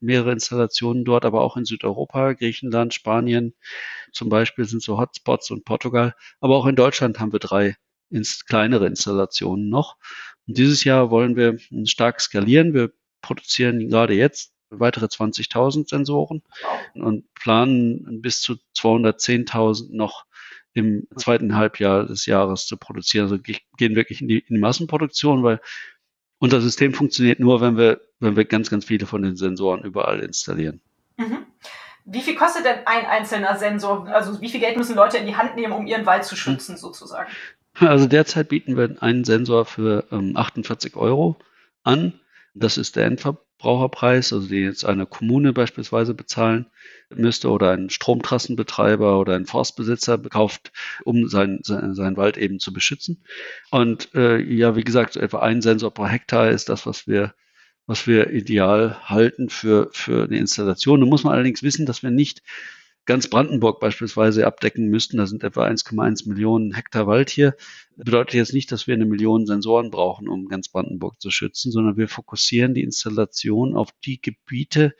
mehrere 0.01 0.33
Installationen 0.33 1.05
dort, 1.05 1.25
aber 1.25 1.43
auch 1.43 1.57
in 1.57 1.65
Südeuropa, 1.65 2.33
Griechenland, 2.35 2.95
Spanien 2.95 3.55
zum 4.13 4.29
Beispiel 4.29 4.65
sind 4.65 4.83
so 4.83 4.99
Hotspots 4.99 5.51
und 5.51 5.65
Portugal. 5.65 6.15
Aber 6.41 6.57
auch 6.57 6.67
in 6.67 6.77
Deutschland 6.77 7.19
haben 7.19 7.33
wir 7.33 7.41
drei 7.41 7.77
ins 8.11 8.47
kleinere 8.47 8.87
Installationen 8.87 9.69
noch. 9.69 9.97
Und 10.47 10.57
dieses 10.59 10.85
Jahr 10.85 11.11
wollen 11.11 11.37
wir 11.37 11.59
stark 11.85 12.21
skalieren. 12.21 12.73
Wir 12.73 12.93
produzieren 13.21 13.89
gerade 13.89 14.15
jetzt 14.15 14.53
weitere 14.71 15.07
20.000 15.07 15.89
Sensoren 15.89 16.43
und 16.95 17.33
planen 17.35 18.21
bis 18.23 18.41
zu 18.41 18.57
210.000 18.77 19.95
noch 19.97 20.25
im 20.79 21.07
zweiten 21.17 21.57
Halbjahr 21.57 22.07
des 22.07 22.27
Jahres 22.27 22.67
zu 22.67 22.77
produzieren. 22.77 23.25
Also 23.25 23.39
gehen 23.39 23.97
wirklich 23.97 24.23
in 24.23 24.29
die, 24.29 24.39
in 24.39 24.55
die 24.55 24.61
Massenproduktion, 24.61 25.43
weil 25.43 25.61
unser 26.39 26.61
System 26.61 26.95
funktioniert 26.95 27.41
nur, 27.41 27.61
wenn 27.61 27.77
wir, 27.77 28.01
wenn 28.21 28.37
wir 28.37 28.45
ganz, 28.45 28.71
ganz 28.71 28.85
viele 28.85 29.07
von 29.07 29.23
den 29.23 29.37
Sensoren 29.37 29.83
überall 29.83 30.21
installieren. 30.21 30.81
Mhm. 31.17 31.47
Wie 32.05 32.23
viel 32.23 32.37
kostet 32.37 32.65
denn 32.65 32.79
ein 32.87 33.05
einzelner 33.05 33.57
Sensor? 33.59 34.07
Also 34.07 34.41
wie 34.41 34.49
viel 34.49 34.61
Geld 34.61 34.79
müssen 34.79 34.97
Leute 34.97 35.19
in 35.19 35.27
die 35.27 35.37
Hand 35.37 35.57
nehmen, 35.57 35.75
um 35.75 35.87
ihren 35.87 36.07
Wald 36.07 36.25
zu 36.25 36.37
schützen, 36.37 36.77
sozusagen? 36.77 37.31
Also 37.79 38.07
derzeit 38.07 38.49
bieten 38.49 38.77
wir 38.77 38.97
einen 39.03 39.25
Sensor 39.25 39.67
für 39.67 40.07
ähm, 40.11 40.37
48 40.37 40.97
Euro 40.97 41.37
an. 41.83 42.19
Das 42.55 42.79
ist 42.79 42.97
der 42.97 43.07
Endverbraucherpreis, 43.59 44.33
also 44.33 44.49
den 44.49 44.65
jetzt 44.65 44.85
eine 44.85 45.07
Kommune 45.07 45.53
beispielsweise 45.53 46.15
bezahlen 46.15 46.67
müsste 47.11 47.51
oder 47.51 47.73
ein 47.73 47.91
Stromtrassenbetreiber 47.91 49.19
oder 49.19 49.35
ein 49.35 49.47
Forstbesitzer 49.47 50.19
kauft, 50.19 50.73
um 51.05 51.29
sein, 51.29 51.61
sein, 51.63 51.95
seinen 51.95 52.17
Wald 52.17 52.37
eben 52.37 52.61
zu 52.61 52.73
beschützen. 52.73 53.25
Und 53.71 54.15
äh, 54.15 54.39
ja, 54.39 54.77
wie 54.77 54.85
gesagt, 54.85 55.15
so 55.15 55.21
etwa 55.21 55.41
ein 55.41 55.63
Sensor 55.63 55.93
pro 55.93 56.07
Hektar 56.07 56.51
ist 56.51 56.69
das, 56.69 56.87
was 56.87 57.07
wir 57.07 57.35
was 57.87 58.07
wir 58.07 58.31
ideal 58.35 58.99
halten 59.09 59.49
für, 59.49 59.89
für 59.93 60.25
eine 60.25 60.37
Installation. 60.37 61.01
Da 61.01 61.07
muss 61.07 61.25
man 61.25 61.33
allerdings 61.33 61.63
wissen, 61.63 61.87
dass 61.87 62.03
wir 62.03 62.11
nicht 62.11 62.43
ganz 63.09 63.27
Brandenburg 63.29 63.81
beispielsweise 63.81 64.47
abdecken 64.47 64.89
müssten. 64.89 65.17
Da 65.17 65.27
sind 65.27 65.43
etwa 65.43 65.67
1,1 65.67 66.29
Millionen 66.29 66.75
Hektar 66.75 67.07
Wald 67.07 67.31
hier. 67.31 67.57
Das 67.97 68.05
bedeutet 68.05 68.35
jetzt 68.35 68.53
nicht, 68.53 68.71
dass 68.71 68.87
wir 68.87 68.95
eine 68.95 69.07
Million 69.07 69.47
Sensoren 69.47 69.91
brauchen, 69.91 70.29
um 70.29 70.47
ganz 70.47 70.69
Brandenburg 70.69 71.19
zu 71.19 71.31
schützen, 71.31 71.73
sondern 71.73 71.97
wir 71.97 72.07
fokussieren 72.07 72.75
die 72.75 72.83
Installation 72.83 73.75
auf 73.75 73.89
die 74.05 74.21
Gebiete, 74.21 74.95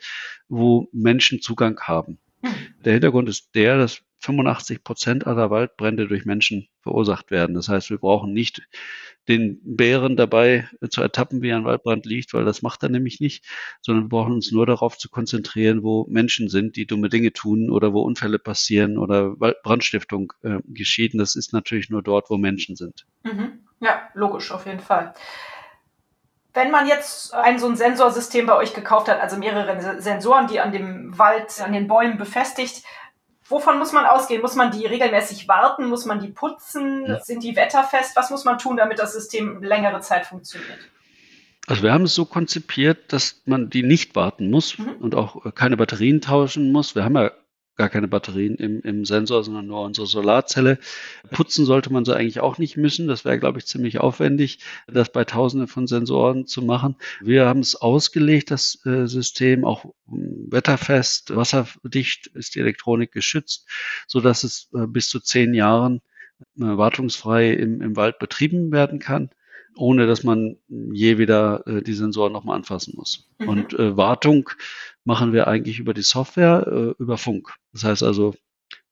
wo 0.47 0.89
Menschen 0.91 1.39
Zugang 1.39 1.79
haben. 1.81 2.17
Hm. 2.41 2.51
Der 2.83 2.93
Hintergrund 2.93 3.29
ist 3.29 3.53
der, 3.53 3.77
dass 3.77 4.01
85 4.21 4.83
Prozent 4.83 5.27
aller 5.27 5.51
Waldbrände 5.51 6.07
durch 6.07 6.25
Menschen 6.25 6.67
verursacht 6.89 7.29
werden. 7.29 7.53
Das 7.53 7.69
heißt, 7.69 7.91
wir 7.91 7.99
brauchen 7.99 8.33
nicht 8.33 8.67
den 9.27 9.59
Bären 9.63 10.17
dabei 10.17 10.67
zu 10.89 11.01
ertappen, 11.01 11.43
wie 11.43 11.53
ein 11.53 11.63
Waldbrand 11.63 12.07
liegt, 12.07 12.33
weil 12.33 12.45
das 12.45 12.63
macht 12.63 12.81
er 12.81 12.89
nämlich 12.89 13.19
nicht, 13.19 13.45
sondern 13.79 14.05
wir 14.05 14.09
brauchen 14.09 14.33
uns 14.33 14.51
nur 14.51 14.65
darauf 14.65 14.97
zu 14.97 15.07
konzentrieren, 15.07 15.83
wo 15.83 16.07
Menschen 16.09 16.49
sind, 16.49 16.75
die 16.75 16.87
dumme 16.87 17.09
Dinge 17.09 17.31
tun 17.31 17.69
oder 17.69 17.93
wo 17.93 18.01
Unfälle 18.01 18.39
passieren 18.39 18.97
oder 18.97 19.35
Brandstiftung 19.35 20.33
äh, 20.41 20.57
geschieht. 20.65 21.13
das 21.15 21.35
ist 21.35 21.53
natürlich 21.53 21.91
nur 21.91 22.01
dort, 22.01 22.31
wo 22.31 22.37
Menschen 22.37 22.75
sind. 22.75 23.05
Mhm. 23.23 23.59
Ja, 23.81 24.09
logisch, 24.15 24.51
auf 24.51 24.65
jeden 24.65 24.79
Fall. 24.79 25.13
Wenn 26.55 26.71
man 26.71 26.87
jetzt 26.87 27.35
ein 27.35 27.59
so 27.59 27.67
ein 27.67 27.75
Sensorsystem 27.75 28.47
bei 28.47 28.55
euch 28.55 28.73
gekauft 28.73 29.07
hat, 29.07 29.21
also 29.21 29.37
mehrere 29.37 30.01
Sensoren, 30.01 30.47
die 30.47 30.59
an 30.59 30.71
dem 30.71 31.17
Wald, 31.19 31.61
an 31.61 31.71
den 31.71 31.87
Bäumen 31.87 32.17
befestigt, 32.17 32.83
Wovon 33.49 33.79
muss 33.79 33.91
man 33.91 34.05
ausgehen? 34.05 34.41
Muss 34.41 34.55
man 34.55 34.71
die 34.71 34.85
regelmäßig 34.85 35.47
warten? 35.47 35.85
Muss 35.85 36.05
man 36.05 36.19
die 36.19 36.29
putzen? 36.29 37.05
Ja. 37.07 37.19
Sind 37.19 37.43
die 37.43 37.55
wetterfest? 37.55 38.15
Was 38.15 38.29
muss 38.29 38.45
man 38.45 38.57
tun, 38.57 38.77
damit 38.77 38.99
das 38.99 39.13
System 39.13 39.61
längere 39.63 39.99
Zeit 40.01 40.27
funktioniert? 40.27 40.77
Also 41.67 41.83
wir 41.83 41.93
haben 41.93 42.05
es 42.05 42.15
so 42.15 42.25
konzipiert, 42.25 43.13
dass 43.13 43.41
man 43.45 43.69
die 43.69 43.83
nicht 43.83 44.15
warten 44.15 44.49
muss 44.49 44.77
mhm. 44.77 44.95
und 44.99 45.15
auch 45.15 45.53
keine 45.53 45.77
Batterien 45.77 46.21
tauschen 46.21 46.71
muss. 46.71 46.95
Wir 46.95 47.03
haben 47.03 47.15
ja 47.15 47.31
gar 47.79 47.89
keine 47.89 48.09
Batterien 48.09 48.55
im, 48.55 48.81
im 48.81 49.05
Sensor, 49.05 49.41
sondern 49.41 49.67
nur 49.67 49.81
unsere 49.81 50.05
Solarzelle. 50.05 50.79
Putzen 51.31 51.65
sollte 51.65 51.93
man 51.93 52.03
so 52.03 52.11
eigentlich 52.11 52.41
auch 52.41 52.57
nicht 52.57 52.75
müssen. 52.75 53.07
Das 53.07 53.23
wäre, 53.23 53.39
glaube 53.39 53.57
ich, 53.57 53.67
ziemlich 53.67 54.01
aufwendig, 54.01 54.59
das 54.87 55.11
bei 55.11 55.23
Tausenden 55.23 55.69
von 55.69 55.87
Sensoren 55.87 56.45
zu 56.45 56.61
machen. 56.61 56.97
Wir 57.21 57.45
haben 57.45 57.61
es 57.61 57.75
ausgelegt, 57.75 58.51
das 58.51 58.85
äh, 58.85 59.05
System, 59.07 59.63
auch 59.63 59.85
wetterfest, 60.51 61.35
wasserdicht 61.35 62.27
ist 62.27 62.55
die 62.55 62.59
Elektronik 62.59 63.11
geschützt, 63.11 63.67
so 64.07 64.19
dass 64.19 64.43
es 64.43 64.69
äh, 64.73 64.87
bis 64.87 65.09
zu 65.09 65.19
zehn 65.19 65.53
Jahren 65.53 66.01
äh, 66.57 66.63
wartungsfrei 66.63 67.51
im, 67.51 67.81
im 67.81 67.95
Wald 67.95 68.19
betrieben 68.19 68.71
werden 68.71 68.99
kann 68.99 69.29
ohne 69.75 70.07
dass 70.07 70.23
man 70.23 70.57
je 70.67 71.17
wieder 71.17 71.65
äh, 71.65 71.81
die 71.81 71.93
Sensoren 71.93 72.33
nochmal 72.33 72.57
anfassen 72.57 72.93
muss. 72.97 73.29
Mhm. 73.39 73.47
Und 73.47 73.73
äh, 73.73 73.95
Wartung 73.95 74.49
machen 75.05 75.31
wir 75.31 75.47
eigentlich 75.47 75.79
über 75.79 75.93
die 75.93 76.01
Software, 76.01 76.67
äh, 76.67 77.01
über 77.01 77.17
Funk. 77.17 77.53
Das 77.71 77.85
heißt 77.85 78.03
also 78.03 78.35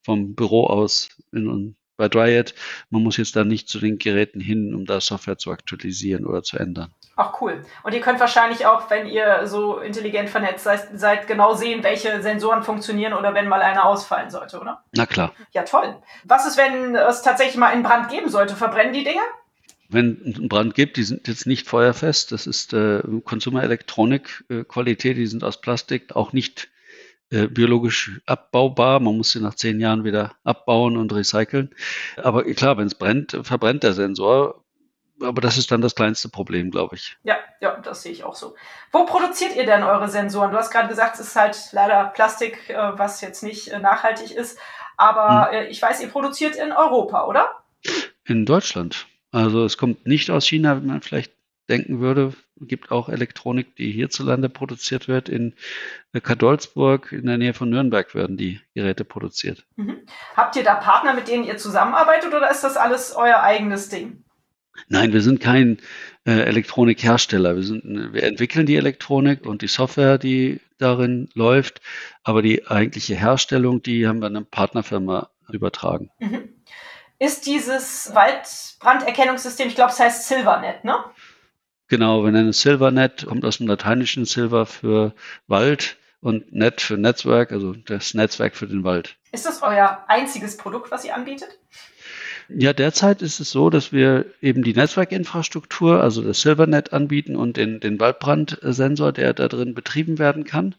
vom 0.02 0.34
Büro 0.34 0.66
aus 0.66 1.10
in, 1.32 1.76
bei 1.98 2.08
Dryad, 2.08 2.54
man 2.88 3.02
muss 3.02 3.18
jetzt 3.18 3.36
da 3.36 3.44
nicht 3.44 3.68
zu 3.68 3.78
den 3.78 3.98
Geräten 3.98 4.40
hin, 4.40 4.74
um 4.74 4.86
da 4.86 5.00
Software 5.00 5.36
zu 5.36 5.50
aktualisieren 5.50 6.24
oder 6.24 6.42
zu 6.42 6.56
ändern. 6.56 6.94
Ach 7.16 7.40
cool. 7.40 7.64
Und 7.82 7.92
ihr 7.92 8.00
könnt 8.00 8.20
wahrscheinlich 8.20 8.64
auch, 8.64 8.88
wenn 8.90 9.06
ihr 9.06 9.46
so 9.46 9.78
intelligent 9.78 10.30
vernetzt 10.30 10.64
seid, 10.64 10.98
seid, 10.98 11.26
genau 11.26 11.54
sehen, 11.54 11.82
welche 11.82 12.22
Sensoren 12.22 12.62
funktionieren 12.62 13.12
oder 13.12 13.34
wenn 13.34 13.48
mal 13.48 13.60
einer 13.60 13.84
ausfallen 13.84 14.30
sollte, 14.30 14.60
oder? 14.60 14.84
Na 14.92 15.04
klar. 15.04 15.32
Ja, 15.50 15.64
toll. 15.64 15.96
Was 16.24 16.46
ist, 16.46 16.56
wenn 16.56 16.94
es 16.94 17.22
tatsächlich 17.22 17.56
mal 17.56 17.72
einen 17.72 17.82
Brand 17.82 18.08
geben 18.08 18.30
sollte? 18.30 18.54
Verbrennen 18.54 18.92
die 18.94 19.04
Dinger? 19.04 19.22
wenn 19.90 20.20
es 20.26 20.36
einen 20.38 20.48
Brand 20.48 20.74
gibt, 20.74 20.98
die 20.98 21.02
sind 21.02 21.26
jetzt 21.28 21.46
nicht 21.46 21.66
feuerfest. 21.66 22.30
Das 22.30 22.46
ist 22.46 22.74
äh, 22.74 23.00
Konsumerelektronik-Qualität, 23.24 25.12
äh, 25.12 25.20
die 25.20 25.26
sind 25.26 25.44
aus 25.44 25.62
Plastik, 25.62 26.14
auch 26.14 26.34
nicht 26.34 26.68
biologisch 27.30 28.20
abbaubar. 28.26 29.00
Man 29.00 29.16
muss 29.16 29.32
sie 29.32 29.40
nach 29.40 29.54
zehn 29.54 29.80
Jahren 29.80 30.04
wieder 30.04 30.32
abbauen 30.44 30.96
und 30.96 31.12
recyceln. 31.12 31.74
Aber 32.16 32.44
klar, 32.44 32.78
wenn 32.78 32.86
es 32.86 32.94
brennt, 32.94 33.38
verbrennt 33.42 33.82
der 33.82 33.92
Sensor. 33.92 34.64
Aber 35.20 35.40
das 35.40 35.58
ist 35.58 35.70
dann 35.72 35.80
das 35.80 35.94
kleinste 35.94 36.28
Problem, 36.28 36.70
glaube 36.70 36.94
ich. 36.94 37.16
Ja, 37.24 37.36
ja, 37.60 37.76
das 37.80 38.02
sehe 38.02 38.12
ich 38.12 38.22
auch 38.22 38.36
so. 38.36 38.54
Wo 38.92 39.04
produziert 39.04 39.56
ihr 39.56 39.66
denn 39.66 39.82
eure 39.82 40.08
Sensoren? 40.08 40.52
Du 40.52 40.56
hast 40.56 40.70
gerade 40.70 40.88
gesagt, 40.88 41.18
es 41.18 41.28
ist 41.28 41.36
halt 41.36 41.58
leider 41.72 42.04
Plastik, 42.04 42.70
äh, 42.70 42.76
was 42.96 43.20
jetzt 43.20 43.42
nicht 43.42 43.68
äh, 43.68 43.80
nachhaltig 43.80 44.30
ist. 44.30 44.58
Aber 44.96 45.50
hm. 45.50 45.66
ich 45.70 45.82
weiß, 45.82 46.00
ihr 46.02 46.08
produziert 46.08 46.56
in 46.56 46.72
Europa, 46.72 47.24
oder? 47.26 47.64
In 48.24 48.46
Deutschland. 48.46 49.06
Also 49.30 49.64
es 49.64 49.76
kommt 49.76 50.06
nicht 50.06 50.30
aus 50.30 50.46
China, 50.46 50.80
wie 50.80 50.86
man 50.86 51.02
vielleicht 51.02 51.32
denken 51.68 52.00
würde. 52.00 52.34
Es 52.60 52.68
gibt 52.68 52.90
auch 52.90 53.08
Elektronik, 53.08 53.76
die 53.76 53.92
hierzulande 53.92 54.48
produziert 54.48 55.08
wird. 55.08 55.28
In 55.28 55.54
Kadolsburg 56.22 57.12
in 57.12 57.26
der 57.26 57.38
Nähe 57.38 57.54
von 57.54 57.70
Nürnberg 57.70 58.14
werden 58.14 58.36
die 58.36 58.60
Geräte 58.74 59.04
produziert. 59.04 59.64
Mhm. 59.76 59.98
Habt 60.36 60.56
ihr 60.56 60.64
da 60.64 60.74
Partner, 60.74 61.14
mit 61.14 61.28
denen 61.28 61.44
ihr 61.44 61.56
zusammenarbeitet 61.56 62.34
oder 62.34 62.50
ist 62.50 62.64
das 62.64 62.76
alles 62.76 63.14
euer 63.14 63.40
eigenes 63.40 63.88
Ding? 63.88 64.24
Nein, 64.88 65.12
wir 65.12 65.22
sind 65.22 65.40
kein 65.40 65.78
äh, 66.24 66.40
Elektronikhersteller. 66.42 67.56
Wir, 67.56 67.64
sind, 67.64 68.12
wir 68.12 68.22
entwickeln 68.22 68.64
die 68.64 68.76
Elektronik 68.76 69.44
und 69.44 69.62
die 69.62 69.66
Software, 69.66 70.18
die 70.18 70.60
darin 70.78 71.28
läuft, 71.34 71.80
aber 72.22 72.42
die 72.42 72.66
eigentliche 72.68 73.16
Herstellung, 73.16 73.82
die 73.82 74.06
haben 74.06 74.20
wir 74.20 74.26
einer 74.26 74.44
Partnerfirma 74.44 75.30
übertragen. 75.50 76.10
Mhm 76.20 76.48
ist 77.18 77.46
dieses 77.46 78.14
Waldbranderkennungssystem, 78.14 79.68
ich 79.68 79.74
glaube, 79.74 79.92
es 79.92 79.98
heißt 79.98 80.28
Silvernet, 80.28 80.84
ne? 80.84 80.96
Genau, 81.88 82.22
wir 82.22 82.32
nennen 82.32 82.50
es 82.50 82.60
Silvernet, 82.60 83.26
kommt 83.26 83.44
aus 83.46 83.58
dem 83.58 83.66
lateinischen 83.66 84.26
Silver 84.26 84.66
für 84.66 85.14
Wald 85.46 85.96
und 86.20 86.52
Net 86.52 86.82
für 86.82 86.98
Netzwerk, 86.98 87.50
also 87.50 87.72
das 87.72 88.12
Netzwerk 88.12 88.56
für 88.56 88.66
den 88.66 88.84
Wald. 88.84 89.16
Ist 89.32 89.46
das 89.46 89.62
euer 89.62 90.04
einziges 90.06 90.58
Produkt, 90.58 90.90
was 90.90 91.04
ihr 91.04 91.14
anbietet? 91.14 91.48
Ja, 92.50 92.72
derzeit 92.72 93.20
ist 93.22 93.40
es 93.40 93.50
so, 93.50 93.68
dass 93.68 93.92
wir 93.92 94.26
eben 94.40 94.62
die 94.62 94.72
Netzwerkinfrastruktur, 94.74 96.02
also 96.02 96.22
das 96.22 96.40
Silvernet 96.40 96.92
anbieten 96.92 97.36
und 97.36 97.56
den, 97.56 97.80
den 97.80 98.00
Waldbrandsensor, 98.00 99.12
der 99.12 99.34
da 99.34 99.48
drin 99.48 99.74
betrieben 99.74 100.18
werden 100.18 100.44
kann. 100.44 100.74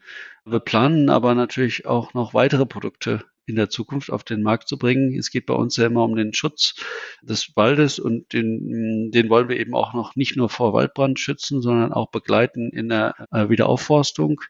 Wir 0.45 0.59
planen 0.59 1.09
aber 1.09 1.35
natürlich 1.35 1.85
auch 1.85 2.13
noch 2.13 2.33
weitere 2.33 2.65
Produkte 2.65 3.23
in 3.49 3.55
der 3.55 3.69
Zukunft 3.69 4.11
auf 4.11 4.23
den 4.23 4.43
Markt 4.43 4.67
zu 4.67 4.77
bringen. 4.77 5.17
Es 5.17 5.31
geht 5.31 5.45
bei 5.45 5.53
uns 5.53 5.75
ja 5.77 5.87
immer 5.87 6.03
um 6.03 6.15
den 6.15 6.33
Schutz 6.33 6.75
des 7.21 7.55
Waldes 7.55 7.99
und 7.99 8.31
den, 8.33 9.11
den 9.11 9.29
wollen 9.29 9.49
wir 9.49 9.59
eben 9.59 9.75
auch 9.75 9.93
noch 9.93 10.15
nicht 10.15 10.37
nur 10.37 10.49
vor 10.49 10.73
Waldbrand 10.73 11.19
schützen, 11.19 11.61
sondern 11.61 11.91
auch 11.91 12.11
begleiten 12.11 12.69
in 12.69 12.89
der 12.89 13.15
äh, 13.31 13.49
Wiederaufforstung. 13.49 14.41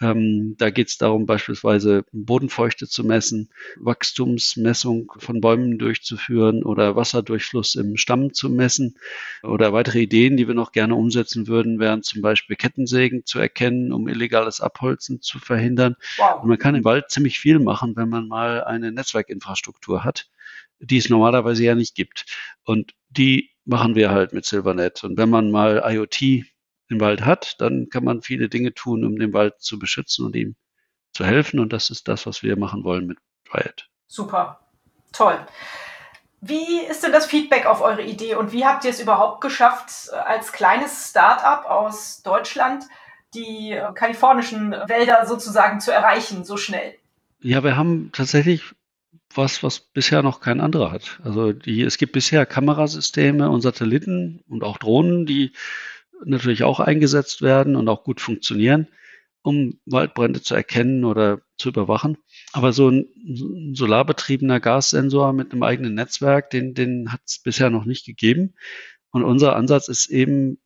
Ähm, 0.00 0.54
da 0.56 0.70
geht 0.70 0.88
es 0.88 0.96
darum, 0.96 1.26
beispielsweise 1.26 2.04
Bodenfeuchte 2.12 2.88
zu 2.88 3.04
messen, 3.04 3.50
Wachstumsmessung 3.76 5.12
von 5.18 5.40
Bäumen 5.40 5.78
durchzuführen 5.78 6.62
oder 6.62 6.96
Wasserdurchfluss 6.96 7.74
im 7.74 7.96
Stamm 7.96 8.32
zu 8.32 8.48
messen. 8.48 8.96
Oder 9.42 9.72
weitere 9.72 10.00
Ideen, 10.00 10.38
die 10.38 10.48
wir 10.48 10.54
noch 10.54 10.72
gerne 10.72 10.94
umsetzen 10.94 11.48
würden, 11.48 11.78
wären 11.78 12.02
zum 12.02 12.22
Beispiel 12.22 12.56
Kettensägen 12.56 13.26
zu 13.26 13.38
erkennen, 13.38 13.92
um 13.92 14.08
illegales 14.08 14.60
Abholzen 14.60 15.20
zu 15.20 15.38
verhindern. 15.38 15.96
Wow. 16.16 16.42
Und 16.42 16.48
man 16.48 16.58
kann 16.58 16.74
im 16.74 16.84
Wald 16.84 17.10
ziemlich 17.10 17.38
viel 17.38 17.58
machen, 17.58 17.94
wenn 17.96 18.08
man 18.08 18.26
mal 18.26 18.64
eine 18.64 18.92
Netzwerkinfrastruktur 18.92 20.02
hat, 20.02 20.30
die 20.78 20.96
es 20.96 21.10
normalerweise 21.10 21.64
ja 21.64 21.74
nicht 21.74 21.94
gibt. 21.94 22.24
Und 22.64 22.94
die 23.10 23.50
machen 23.66 23.94
wir 23.94 24.10
halt 24.10 24.32
mit 24.32 24.46
Silvernet. 24.46 25.04
Und 25.04 25.18
wenn 25.18 25.28
man 25.28 25.50
mal 25.50 25.82
IoT 25.84 26.46
den 26.90 27.00
Wald 27.00 27.24
hat, 27.24 27.60
dann 27.60 27.88
kann 27.88 28.04
man 28.04 28.22
viele 28.22 28.48
Dinge 28.48 28.74
tun, 28.74 29.04
um 29.04 29.18
den 29.18 29.32
Wald 29.32 29.60
zu 29.60 29.78
beschützen 29.78 30.26
und 30.26 30.36
ihm 30.36 30.56
zu 31.12 31.24
helfen. 31.24 31.60
Und 31.60 31.72
das 31.72 31.90
ist 31.90 32.08
das, 32.08 32.26
was 32.26 32.42
wir 32.42 32.58
machen 32.58 32.84
wollen 32.84 33.06
mit 33.06 33.18
Riot. 33.54 33.88
Super, 34.06 34.60
toll. 35.12 35.38
Wie 36.40 36.80
ist 36.80 37.04
denn 37.04 37.12
das 37.12 37.26
Feedback 37.26 37.66
auf 37.66 37.82
eure 37.82 38.02
Idee 38.02 38.34
und 38.34 38.52
wie 38.52 38.64
habt 38.64 38.84
ihr 38.84 38.90
es 38.90 39.00
überhaupt 39.00 39.42
geschafft, 39.42 40.10
als 40.12 40.52
kleines 40.52 41.10
Startup 41.10 41.66
aus 41.66 42.22
Deutschland 42.22 42.84
die 43.34 43.78
kalifornischen 43.94 44.72
Wälder 44.72 45.26
sozusagen 45.26 45.80
zu 45.80 45.92
erreichen, 45.92 46.44
so 46.44 46.56
schnell? 46.56 46.94
Ja, 47.40 47.62
wir 47.62 47.76
haben 47.76 48.10
tatsächlich 48.12 48.74
was, 49.34 49.62
was 49.62 49.80
bisher 49.80 50.22
noch 50.22 50.40
kein 50.40 50.60
anderer 50.60 50.90
hat. 50.90 51.20
Also 51.24 51.52
die, 51.52 51.82
es 51.82 51.98
gibt 51.98 52.12
bisher 52.12 52.46
Kamerasysteme 52.46 53.50
und 53.50 53.60
Satelliten 53.60 54.42
und 54.48 54.64
auch 54.64 54.78
Drohnen, 54.78 55.26
die 55.26 55.52
natürlich 56.24 56.62
auch 56.62 56.80
eingesetzt 56.80 57.42
werden 57.42 57.76
und 57.76 57.88
auch 57.88 58.04
gut 58.04 58.20
funktionieren, 58.20 58.88
um 59.42 59.80
Waldbrände 59.86 60.42
zu 60.42 60.54
erkennen 60.54 61.04
oder 61.04 61.40
zu 61.56 61.68
überwachen. 61.70 62.18
Aber 62.52 62.72
so 62.72 62.88
ein 62.88 63.06
solarbetriebener 63.74 64.60
Gassensor 64.60 65.32
mit 65.32 65.52
einem 65.52 65.62
eigenen 65.62 65.94
Netzwerk, 65.94 66.50
den, 66.50 66.74
den 66.74 67.12
hat 67.12 67.20
es 67.26 67.40
bisher 67.42 67.70
noch 67.70 67.84
nicht 67.84 68.06
gegeben. 68.06 68.54
Und 69.10 69.24
unser 69.24 69.56
Ansatz 69.56 69.88
ist 69.88 70.06
eben 70.06 70.58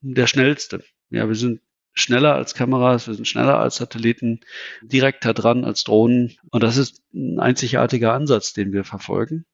der 0.00 0.26
schnellste. 0.26 0.82
Ja, 1.10 1.28
wir 1.28 1.34
sind 1.34 1.60
schneller 1.92 2.34
als 2.34 2.54
Kameras, 2.54 3.06
wir 3.06 3.14
sind 3.14 3.26
schneller 3.26 3.58
als 3.58 3.76
Satelliten, 3.76 4.40
direkter 4.82 5.34
dran 5.34 5.64
als 5.64 5.84
Drohnen. 5.84 6.36
Und 6.50 6.62
das 6.62 6.76
ist 6.76 7.02
ein 7.12 7.38
einzigartiger 7.38 8.12
Ansatz, 8.12 8.52
den 8.52 8.72
wir 8.72 8.84
verfolgen. 8.84 9.44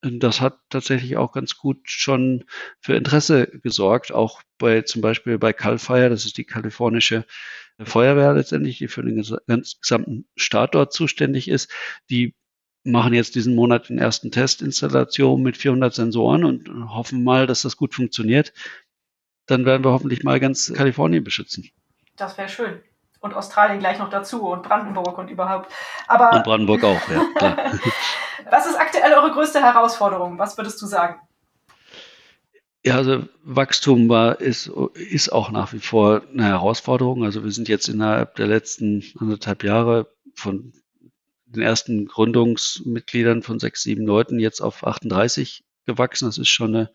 Das 0.00 0.40
hat 0.40 0.60
tatsächlich 0.68 1.16
auch 1.16 1.32
ganz 1.32 1.56
gut 1.56 1.90
schon 1.90 2.44
für 2.80 2.94
Interesse 2.94 3.48
gesorgt, 3.48 4.12
auch 4.12 4.42
bei 4.56 4.82
zum 4.82 5.02
Beispiel 5.02 5.38
bei 5.38 5.52
Cal 5.52 5.78
Fire, 5.78 6.08
das 6.08 6.24
ist 6.24 6.38
die 6.38 6.44
kalifornische 6.44 7.24
Feuerwehr 7.80 8.32
letztendlich, 8.32 8.78
die 8.78 8.88
für 8.88 9.02
den 9.02 9.16
gesamten 9.16 10.28
Staat 10.36 10.74
dort 10.74 10.92
zuständig 10.92 11.48
ist. 11.48 11.70
Die 12.10 12.36
machen 12.84 13.12
jetzt 13.12 13.34
diesen 13.34 13.54
Monat 13.54 13.88
den 13.88 13.98
ersten 13.98 14.30
Testinstallation 14.30 15.42
mit 15.42 15.56
400 15.56 15.92
Sensoren 15.92 16.44
und 16.44 16.68
hoffen 16.90 17.24
mal, 17.24 17.46
dass 17.46 17.62
das 17.62 17.76
gut 17.76 17.94
funktioniert. 17.94 18.52
Dann 19.46 19.64
werden 19.64 19.84
wir 19.84 19.90
hoffentlich 19.90 20.22
mal 20.22 20.38
ganz 20.40 20.72
Kalifornien 20.72 21.24
beschützen. 21.24 21.70
Das 22.16 22.38
wäre 22.38 22.48
schön. 22.48 22.80
Und 23.20 23.34
Australien 23.34 23.80
gleich 23.80 23.98
noch 23.98 24.10
dazu 24.10 24.48
und 24.48 24.62
Brandenburg 24.62 25.18
und 25.18 25.28
überhaupt. 25.28 25.72
Aber 26.06 26.32
und 26.32 26.44
Brandenburg 26.44 26.84
auch, 26.84 27.08
ja. 27.08 27.22
Klar. 27.34 27.56
Was 28.50 28.66
ist 28.66 28.78
aktuell 28.78 29.12
eure 29.12 29.32
größte 29.32 29.60
Herausforderung? 29.60 30.38
Was 30.38 30.56
würdest 30.56 30.80
du 30.80 30.86
sagen? 30.86 31.20
Ja, 32.84 32.96
also 32.96 33.24
Wachstum 33.42 34.08
war, 34.08 34.40
ist, 34.40 34.70
ist 34.94 35.30
auch 35.32 35.50
nach 35.50 35.72
wie 35.72 35.80
vor 35.80 36.22
eine 36.32 36.44
Herausforderung. 36.44 37.24
Also 37.24 37.42
wir 37.44 37.50
sind 37.50 37.68
jetzt 37.68 37.88
innerhalb 37.88 38.36
der 38.36 38.46
letzten 38.46 39.04
anderthalb 39.18 39.64
Jahre 39.64 40.06
von 40.34 40.72
den 41.46 41.62
ersten 41.62 42.06
Gründungsmitgliedern 42.06 43.42
von 43.42 43.58
sechs, 43.58 43.82
sieben 43.82 44.06
Leuten 44.06 44.38
jetzt 44.38 44.60
auf 44.60 44.86
38 44.86 45.64
gewachsen. 45.86 46.26
Das 46.26 46.38
ist 46.38 46.48
schon 46.48 46.74
eine 46.74 46.90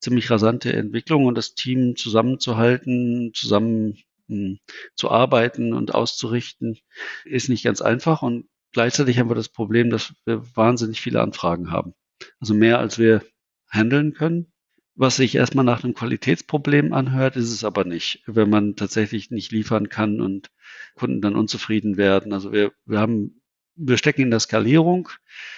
ziemlich 0.00 0.30
rasante 0.30 0.72
Entwicklung 0.72 1.26
und 1.26 1.36
das 1.36 1.54
Team 1.54 1.96
zusammenzuhalten, 1.96 3.32
zusammen 3.34 3.98
hm, 4.28 4.58
zu 4.94 5.10
arbeiten 5.10 5.72
und 5.72 5.94
auszurichten, 5.94 6.78
ist 7.24 7.48
nicht 7.48 7.64
ganz 7.64 7.80
einfach. 7.80 8.22
Und 8.22 8.48
gleichzeitig 8.72 9.18
haben 9.18 9.30
wir 9.30 9.34
das 9.34 9.48
Problem, 9.48 9.90
dass 9.90 10.14
wir 10.24 10.44
wahnsinnig 10.56 11.00
viele 11.00 11.20
Anfragen 11.20 11.70
haben. 11.70 11.94
Also 12.40 12.54
mehr 12.54 12.78
als 12.78 12.98
wir 12.98 13.22
handeln 13.68 14.14
können. 14.14 14.52
Was 15.00 15.14
sich 15.14 15.36
erstmal 15.36 15.64
nach 15.64 15.84
einem 15.84 15.94
Qualitätsproblem 15.94 16.92
anhört, 16.92 17.36
ist 17.36 17.52
es 17.52 17.62
aber 17.62 17.84
nicht, 17.84 18.24
wenn 18.26 18.50
man 18.50 18.74
tatsächlich 18.74 19.30
nicht 19.30 19.52
liefern 19.52 19.88
kann 19.88 20.20
und 20.20 20.50
Kunden 20.96 21.20
dann 21.20 21.36
unzufrieden 21.36 21.96
werden. 21.96 22.32
Also 22.32 22.52
wir, 22.52 22.72
wir 22.84 22.98
haben, 22.98 23.40
wir 23.76 23.96
stecken 23.96 24.22
in 24.22 24.30
der 24.30 24.40
Skalierung, 24.40 25.08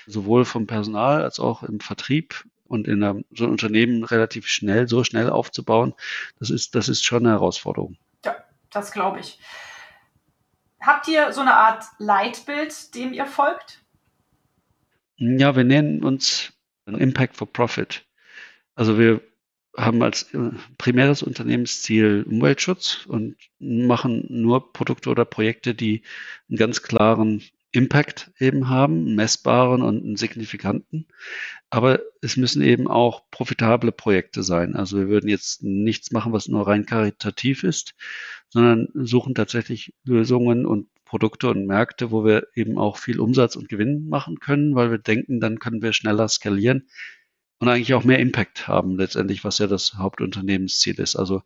sowohl 0.07 0.45
vom 0.45 0.67
Personal 0.67 1.23
als 1.23 1.41
auch 1.41 1.63
im 1.63 1.81
Vertrieb 1.81 2.45
und 2.65 2.87
in 2.87 3.03
einem, 3.03 3.25
so 3.35 3.45
ein 3.45 3.51
Unternehmen 3.51 4.05
relativ 4.05 4.47
schnell, 4.47 4.89
so 4.89 5.05
schnell 5.05 5.31
aufzubauen. 5.31 5.95
Das 6.39 6.51
ist, 6.51 6.75
das 6.75 6.91
ist 6.91 7.03
schon 7.03 7.25
eine 7.25 7.31
Herausforderung. 7.31 7.97
Das 8.71 8.93
glaube 8.93 9.21
ich. 9.21 9.39
Habt 10.81 11.09
ihr 11.09 11.33
so 11.33 11.41
eine 11.41 11.55
Art 11.55 11.85
Leitbild, 11.99 12.95
dem 12.95 13.13
ihr 13.13 13.27
folgt? 13.27 13.83
Ja, 15.17 15.55
wir 15.55 15.65
nennen 15.65 16.03
uns 16.03 16.53
Impact 16.87 17.37
for 17.37 17.53
Profit. 17.53 18.07
Also 18.75 18.99
wir 18.99 19.21
haben 19.77 20.03
als 20.03 20.35
äh, 20.35 20.51
primäres 20.79 21.23
Unternehmensziel 21.23 22.25
Umweltschutz 22.29 23.07
und 23.07 23.37
machen 23.59 24.25
nur 24.29 24.73
Produkte 24.73 25.11
oder 25.11 25.25
Projekte, 25.25 25.75
die 25.75 26.03
einen 26.49 26.59
ganz 26.59 26.83
klaren 26.83 27.43
Impact 27.73 28.33
eben 28.39 28.69
haben, 28.69 29.15
messbaren 29.15 29.83
und 29.83 30.03
einen 30.03 30.17
signifikanten. 30.17 31.07
Aber 31.71 32.01
es 32.21 32.37
müssen 32.37 32.63
eben 32.63 32.89
auch 32.89 33.31
profitable 33.31 33.93
Projekte 33.93 34.43
sein. 34.43 34.75
Also 34.75 34.99
wir 34.99 35.09
würden 35.09 35.29
jetzt 35.29 35.63
nichts 35.63 36.11
machen, 36.11 36.33
was 36.33 36.49
nur 36.49 36.67
rein 36.67 36.85
karitativ 36.85 37.63
ist, 37.63 37.95
sondern 38.49 38.89
suchen 38.95 39.35
tatsächlich 39.35 39.95
Lösungen 40.05 40.67
und 40.67 40.89
Produkte 41.05 41.49
und 41.49 41.67
Märkte, 41.67 42.11
wo 42.11 42.25
wir 42.25 42.47
eben 42.55 42.79
auch 42.79 42.97
viel 42.97 43.21
Umsatz 43.21 43.57
und 43.57 43.69
Gewinn 43.69 44.09
machen 44.09 44.41
können, 44.41 44.75
weil 44.75 44.91
wir 44.91 44.99
denken, 44.99 45.41
dann 45.41 45.59
können 45.59 45.83
wir 45.83 45.93
schneller 45.93 46.29
skalieren 46.29 46.89
und 47.59 47.69
eigentlich 47.69 47.95
auch 47.95 48.05
mehr 48.05 48.19
Impact 48.19 48.69
haben, 48.69 48.97
letztendlich, 48.97 49.45
was 49.45 49.59
ja 49.59 49.67
das 49.67 49.95
Hauptunternehmensziel 49.95 50.99
ist. 50.99 51.17
Also 51.17 51.43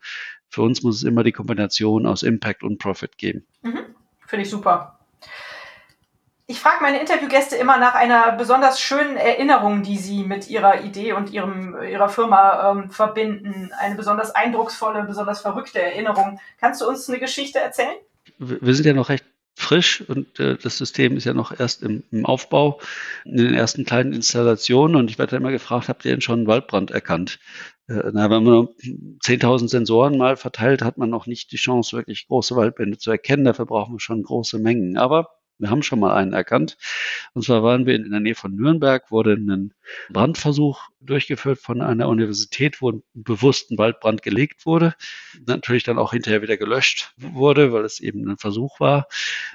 für 0.48 0.62
uns 0.62 0.82
muss 0.82 0.96
es 0.96 1.02
immer 1.02 1.24
die 1.24 1.32
Kombination 1.32 2.06
aus 2.06 2.22
Impact 2.22 2.62
und 2.62 2.78
Profit 2.78 3.18
geben. 3.18 3.46
Mhm. 3.62 3.80
Finde 4.26 4.44
ich 4.44 4.50
super. 4.50 5.00
Ich 6.46 6.60
frage 6.60 6.82
meine 6.82 7.00
Interviewgäste 7.00 7.56
immer 7.56 7.78
nach 7.78 7.94
einer 7.94 8.32
besonders 8.32 8.78
schönen 8.78 9.16
Erinnerung, 9.16 9.82
die 9.82 9.96
sie 9.96 10.24
mit 10.24 10.50
ihrer 10.50 10.82
Idee 10.84 11.14
und 11.14 11.30
ihrem, 11.30 11.74
ihrer 11.82 12.10
Firma 12.10 12.70
ähm, 12.70 12.90
verbinden. 12.90 13.70
Eine 13.78 13.94
besonders 13.94 14.34
eindrucksvolle, 14.34 15.04
besonders 15.04 15.40
verrückte 15.40 15.80
Erinnerung. 15.80 16.38
Kannst 16.60 16.82
du 16.82 16.88
uns 16.88 17.08
eine 17.08 17.18
Geschichte 17.18 17.60
erzählen? 17.60 17.96
Wir 18.38 18.74
sind 18.74 18.84
ja 18.84 18.92
noch 18.92 19.08
recht 19.08 19.24
frisch 19.56 20.02
und 20.06 20.38
äh, 20.38 20.56
das 20.56 20.76
System 20.76 21.16
ist 21.16 21.24
ja 21.24 21.32
noch 21.32 21.58
erst 21.58 21.82
im, 21.82 22.02
im, 22.10 22.26
Aufbau, 22.26 22.80
in 23.24 23.36
den 23.38 23.54
ersten 23.54 23.84
kleinen 23.84 24.12
Installationen 24.12 24.96
und 24.96 25.10
ich 25.10 25.18
werde 25.18 25.36
immer 25.36 25.52
gefragt, 25.52 25.88
habt 25.88 26.04
ihr 26.04 26.10
denn 26.10 26.20
schon 26.20 26.40
einen 26.40 26.46
Waldbrand 26.46 26.90
erkannt? 26.90 27.38
Äh, 27.88 28.10
na, 28.12 28.28
wenn 28.30 28.42
man 28.42 28.68
10.000 29.22 29.68
Sensoren 29.68 30.18
mal 30.18 30.36
verteilt, 30.36 30.82
hat 30.82 30.98
man 30.98 31.08
noch 31.08 31.26
nicht 31.26 31.52
die 31.52 31.56
Chance, 31.56 31.96
wirklich 31.96 32.26
große 32.26 32.56
Waldbrände 32.56 32.98
zu 32.98 33.10
erkennen. 33.10 33.44
Dafür 33.44 33.66
brauchen 33.66 33.94
wir 33.94 34.00
schon 34.00 34.22
große 34.22 34.58
Mengen. 34.58 34.98
Aber 34.98 35.28
wir 35.58 35.70
haben 35.70 35.82
schon 35.82 36.00
mal 36.00 36.14
einen 36.14 36.32
erkannt. 36.32 36.76
Und 37.32 37.44
zwar 37.44 37.62
waren 37.62 37.86
wir 37.86 37.94
in 37.94 38.10
der 38.10 38.20
Nähe 38.20 38.34
von 38.34 38.54
Nürnberg, 38.54 39.10
wurde 39.10 39.34
ein 39.34 39.72
Brandversuch 40.10 40.88
durchgeführt 41.00 41.58
von 41.58 41.80
einer 41.80 42.08
Universität, 42.08 42.80
wo 42.80 42.90
ein 42.90 43.02
bewussten 43.12 43.78
Waldbrand 43.78 44.22
gelegt 44.22 44.66
wurde. 44.66 44.94
Natürlich 45.46 45.84
dann 45.84 45.98
auch 45.98 46.12
hinterher 46.12 46.42
wieder 46.42 46.56
gelöscht 46.56 47.12
wurde, 47.16 47.72
weil 47.72 47.84
es 47.84 48.00
eben 48.00 48.28
ein 48.28 48.38
Versuch 48.38 48.80
war. 48.80 49.06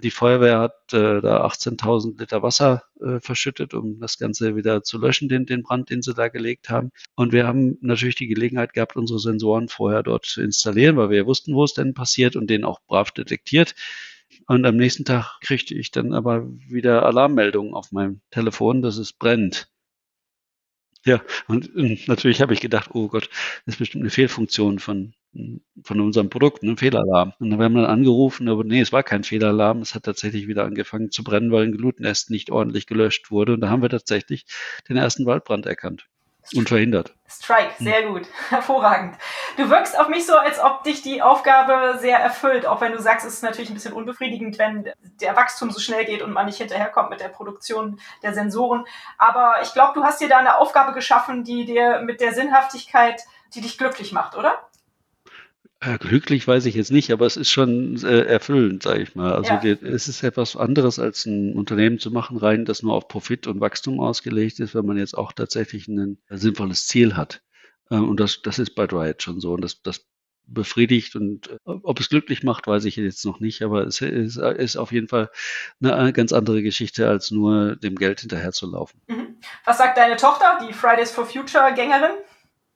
Die 0.04 0.12
Feuerwehr 0.12 0.60
hat 0.60 0.94
äh, 0.94 1.22
da 1.22 1.46
18.000 1.46 2.20
Liter 2.20 2.44
Wasser 2.44 2.84
äh, 3.02 3.20
verschüttet, 3.20 3.74
um 3.74 4.00
das 4.00 4.18
Ganze 4.18 4.56
wieder 4.56 4.84
zu 4.84 5.00
löschen, 5.00 5.30
den, 5.30 5.46
den 5.46 5.64
Brand, 5.64 5.90
den 5.90 6.02
sie 6.02 6.14
da 6.14 6.28
gelegt 6.28 6.70
haben. 6.70 6.92
Und 7.16 7.34
wir 7.34 7.48
haben 7.48 7.78
natürlich 7.82 8.16
die 8.16 8.28
Gelegenheit 8.28 8.74
gehabt, 8.74 8.96
unsere 8.96 9.20
Sensoren 9.20 9.68
vorher 9.68 10.04
dort 10.04 10.26
zu 10.26 10.42
installieren, 10.42 10.98
weil 10.98 11.10
wir 11.10 11.26
wussten, 11.26 11.56
wo 11.56 11.64
es 11.64 11.74
denn 11.74 11.94
passiert 11.94 12.36
und 12.36 12.50
den 12.50 12.64
auch 12.64 12.80
brav 12.88 13.12
detektiert. 13.12 13.76
Und 14.50 14.66
am 14.66 14.78
nächsten 14.78 15.06
Tag 15.06 15.40
kriegte 15.42 15.76
ich 15.76 15.92
dann 15.92 16.12
aber 16.12 16.44
wieder 16.68 17.06
Alarmmeldungen 17.06 17.76
auf 17.76 17.92
meinem 17.92 18.22
Telefon, 18.32 18.82
dass 18.82 18.98
es 18.98 19.14
brennt. 19.14 19.70
Ja, 21.06 21.22
und, 21.48 21.70
natürlich 22.08 22.42
habe 22.42 22.54
ich 22.54 22.60
gedacht, 22.60 22.90
oh 22.96 23.10
Gott, 23.10 23.30
das 23.66 23.76
ist 23.76 23.78
bestimmt 23.78 24.02
eine 24.02 24.10
Fehlfunktion 24.10 24.80
von, 24.80 25.14
von 25.84 26.02
unserem 26.02 26.32
Produkt, 26.32 26.64
ein 26.64 26.78
Fehlalarm. 26.78 27.34
Und 27.38 27.52
dann 27.52 27.62
haben 27.62 27.74
wir 27.74 27.82
dann 27.84 27.92
angerufen, 27.92 28.50
aber 28.50 28.64
nee, 28.64 28.82
es 28.82 28.92
war 28.92 29.04
kein 29.04 29.24
Fehlalarm, 29.24 29.82
es 29.82 29.94
hat 29.94 30.04
tatsächlich 30.04 30.48
wieder 30.48 30.66
angefangen 30.66 31.12
zu 31.12 31.24
brennen, 31.24 31.52
weil 31.52 31.66
ein 31.66 31.78
Glutnest 31.78 32.32
nicht 32.32 32.50
ordentlich 32.50 32.88
gelöscht 32.88 33.30
wurde. 33.30 33.54
Und 33.54 33.62
da 33.62 33.70
haben 33.70 33.84
wir 33.84 33.90
tatsächlich 33.90 34.46
den 34.90 34.98
ersten 34.98 35.28
Waldbrand 35.28 35.68
erkannt. 35.68 36.10
Unverhindert. 36.56 37.14
Strike, 37.28 37.78
hm. 37.78 37.86
sehr 37.86 38.04
gut. 38.04 38.28
Hervorragend. 38.50 39.16
Du 39.58 39.70
wirkst 39.70 39.98
auf 40.00 40.08
mich 40.08 40.26
so, 40.26 40.36
als 40.36 40.60
ob 40.60 40.84
dich 40.84 41.02
die 41.02 41.22
Aufgabe 41.22 41.98
sehr 42.00 42.18
erfüllt, 42.18 42.66
auch 42.66 42.82
wenn 42.82 42.92
du 42.92 43.00
sagst, 43.00 43.26
es 43.26 43.36
ist 43.36 43.44
natürlich 43.44 43.70
ein 43.70 43.76
bisschen 43.76 43.94
unbefriedigend, 43.94 44.58
wenn 44.58 44.92
der 45.22 45.36
Wachstum 45.36 45.72
so 45.72 45.80
schnell 45.80 46.06
geht 46.06 46.22
und 46.22 46.32
man 46.32 46.48
nicht 46.48 46.58
hinterherkommt 46.58 47.10
mit 47.10 47.20
der 47.20 47.30
Produktion 47.30 48.00
der 48.24 48.34
Sensoren. 48.34 48.86
Aber 49.18 49.56
ich 49.62 49.74
glaube, 49.74 49.94
du 49.94 50.04
hast 50.04 50.22
dir 50.22 50.30
da 50.30 50.38
eine 50.38 50.58
Aufgabe 50.58 50.94
geschaffen, 50.94 51.44
die 51.44 51.66
dir 51.66 52.02
mit 52.02 52.22
der 52.22 52.34
Sinnhaftigkeit, 52.34 53.22
die 53.54 53.62
dich 53.62 53.78
glücklich 53.78 54.12
macht, 54.12 54.36
oder? 54.36 54.70
Äh, 55.82 55.98
glücklich 55.98 56.46
weiß 56.46 56.66
ich 56.66 56.76
jetzt 56.76 56.92
nicht, 56.92 57.12
aber 57.12 57.26
es 57.26 57.38
ist 57.38 57.50
schon 57.50 57.96
äh, 58.04 58.24
erfüllend, 58.24 58.84
sage 58.84 59.02
ich 59.02 59.16
mal. 59.16 59.34
Also 59.34 59.54
ja. 59.54 59.78
es 59.82 60.10
ist 60.10 60.24
etwas 60.24 60.58
anderes 60.58 61.00
als 61.00 61.26
ein 61.26 61.54
Unternehmen 61.54 62.00
zu 62.00 62.12
machen, 62.12 62.38
rein, 62.38 62.66
das 62.66 62.84
nur 62.84 62.94
auf 62.94 63.08
Profit 63.08 63.48
und 63.48 63.62
Wachstum 63.62 64.02
ausgelegt 64.02 64.60
ist, 64.60 64.76
wenn 64.76 64.86
man 64.86 64.98
jetzt 64.98 65.18
auch 65.18 65.32
tatsächlich 65.32 65.88
ein 65.88 66.18
sinnvolles 66.30 66.88
Ziel 66.88 67.16
hat. 67.16 67.42
Ähm, 67.92 68.10
und 68.10 68.20
das, 68.20 68.42
das 68.42 68.60
ist 68.60 68.76
bei 68.76 68.86
Riot 68.86 69.24
schon 69.24 69.40
so. 69.40 69.54
Und 69.54 69.62
das, 69.62 69.82
das 69.82 70.06
befriedigt 70.52 71.16
und 71.16 71.50
äh, 71.50 71.58
ob 71.66 72.00
es 72.00 72.10
glücklich 72.10 72.44
macht, 72.44 72.68
weiß 72.68 72.86
ich 72.86 72.96
jetzt 72.96 73.26
noch 73.26 73.40
nicht, 73.40 73.62
aber 73.62 73.86
es 73.86 74.02
ist, 74.02 74.38
ist 74.38 74.78
auf 74.78 74.92
jeden 74.92 75.08
Fall 75.08 75.30
eine 75.82 76.12
ganz 76.12 76.34
andere 76.34 76.62
Geschichte, 76.62 77.08
als 77.08 77.32
nur 77.32 77.76
dem 77.76 77.96
Geld 77.96 78.22
hinterherzulaufen. 78.22 79.02
Mhm. 79.08 79.38
Was 79.66 79.78
sagt 79.78 79.98
deine 79.98 80.18
Tochter, 80.18 80.60
die 80.68 80.74
Fridays 80.74 81.12
for 81.12 81.26
Future 81.26 81.74
Gängerin? 81.74 82.12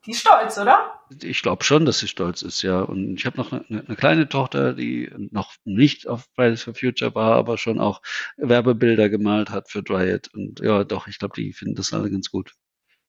Die 0.05 0.11
ist 0.11 0.19
stolz, 0.19 0.57
oder? 0.57 0.99
Ich 1.21 1.41
glaube 1.41 1.63
schon, 1.63 1.85
dass 1.85 1.99
sie 1.99 2.07
stolz 2.07 2.41
ist, 2.41 2.61
ja. 2.61 2.81
Und 2.81 3.15
ich 3.15 3.25
habe 3.25 3.37
noch 3.37 3.53
eine, 3.53 3.63
eine, 3.69 3.95
kleine 3.95 4.27
Tochter, 4.27 4.73
die 4.73 5.09
noch 5.31 5.53
nicht 5.63 6.07
auf 6.07 6.25
Fridays 6.35 6.63
for 6.63 6.75
Future 6.75 7.15
war, 7.15 7.35
aber 7.35 7.57
schon 7.57 7.79
auch 7.79 8.01
Werbebilder 8.35 9.09
gemalt 9.09 9.49
hat 9.49 9.69
für 9.69 9.81
Dryad. 9.81 10.29
Und 10.33 10.59
ja, 10.59 10.83
doch, 10.83 11.07
ich 11.07 11.19
glaube, 11.19 11.35
die 11.35 11.53
finden 11.53 11.75
das 11.75 11.93
alle 11.93 12.09
ganz 12.11 12.29
gut. 12.29 12.53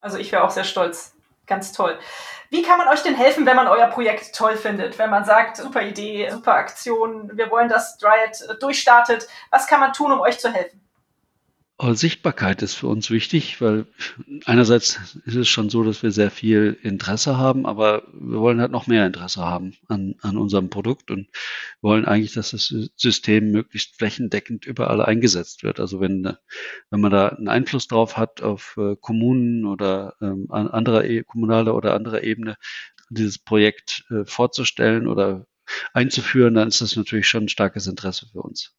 Also 0.00 0.18
ich 0.18 0.30
wäre 0.30 0.44
auch 0.44 0.50
sehr 0.50 0.64
stolz. 0.64 1.16
Ganz 1.46 1.72
toll. 1.72 1.98
Wie 2.48 2.62
kann 2.62 2.78
man 2.78 2.88
euch 2.88 3.02
denn 3.02 3.14
helfen, 3.14 3.44
wenn 3.44 3.56
man 3.56 3.66
euer 3.66 3.88
Projekt 3.88 4.34
toll 4.34 4.56
findet? 4.56 4.98
Wenn 4.98 5.10
man 5.10 5.24
sagt, 5.24 5.58
super 5.58 5.82
Idee, 5.82 6.30
super 6.30 6.54
Aktion, 6.54 7.36
wir 7.36 7.50
wollen, 7.50 7.68
dass 7.68 7.98
Dryad 7.98 8.62
durchstartet. 8.62 9.26
Was 9.50 9.66
kann 9.66 9.80
man 9.80 9.92
tun, 9.92 10.12
um 10.12 10.20
euch 10.20 10.38
zu 10.38 10.50
helfen? 10.50 10.83
Sichtbarkeit 11.80 12.62
ist 12.62 12.74
für 12.74 12.86
uns 12.86 13.10
wichtig, 13.10 13.60
weil 13.60 13.86
einerseits 14.44 15.18
ist 15.24 15.34
es 15.34 15.48
schon 15.48 15.70
so, 15.70 15.82
dass 15.82 16.04
wir 16.04 16.12
sehr 16.12 16.30
viel 16.30 16.78
Interesse 16.82 17.36
haben, 17.36 17.66
aber 17.66 18.04
wir 18.12 18.38
wollen 18.38 18.60
halt 18.60 18.70
noch 18.70 18.86
mehr 18.86 19.04
Interesse 19.06 19.44
haben 19.44 19.76
an, 19.88 20.14
an 20.22 20.36
unserem 20.36 20.70
Produkt 20.70 21.10
und 21.10 21.28
wollen 21.80 22.04
eigentlich, 22.04 22.32
dass 22.32 22.52
das 22.52 22.72
System 22.96 23.50
möglichst 23.50 23.96
flächendeckend 23.96 24.66
überall 24.66 25.02
eingesetzt 25.02 25.64
wird. 25.64 25.80
Also 25.80 26.00
wenn, 26.00 26.36
wenn 26.90 27.00
man 27.00 27.10
da 27.10 27.30
einen 27.30 27.48
Einfluss 27.48 27.88
drauf 27.88 28.16
hat 28.16 28.40
auf 28.40 28.76
äh, 28.78 28.94
Kommunen 29.00 29.66
oder 29.66 30.14
ähm, 30.20 30.46
an 30.50 30.68
anderer 30.68 31.04
e 31.04 31.24
kommunaler 31.24 31.74
oder 31.74 31.94
anderer 31.94 32.22
Ebene, 32.22 32.56
dieses 33.10 33.38
Projekt 33.38 34.04
äh, 34.10 34.24
vorzustellen 34.24 35.08
oder 35.08 35.46
einzuführen, 35.92 36.54
dann 36.54 36.68
ist 36.68 36.80
das 36.80 36.94
natürlich 36.94 37.26
schon 37.26 37.44
ein 37.44 37.48
starkes 37.48 37.88
Interesse 37.88 38.26
für 38.30 38.42
uns. 38.42 38.76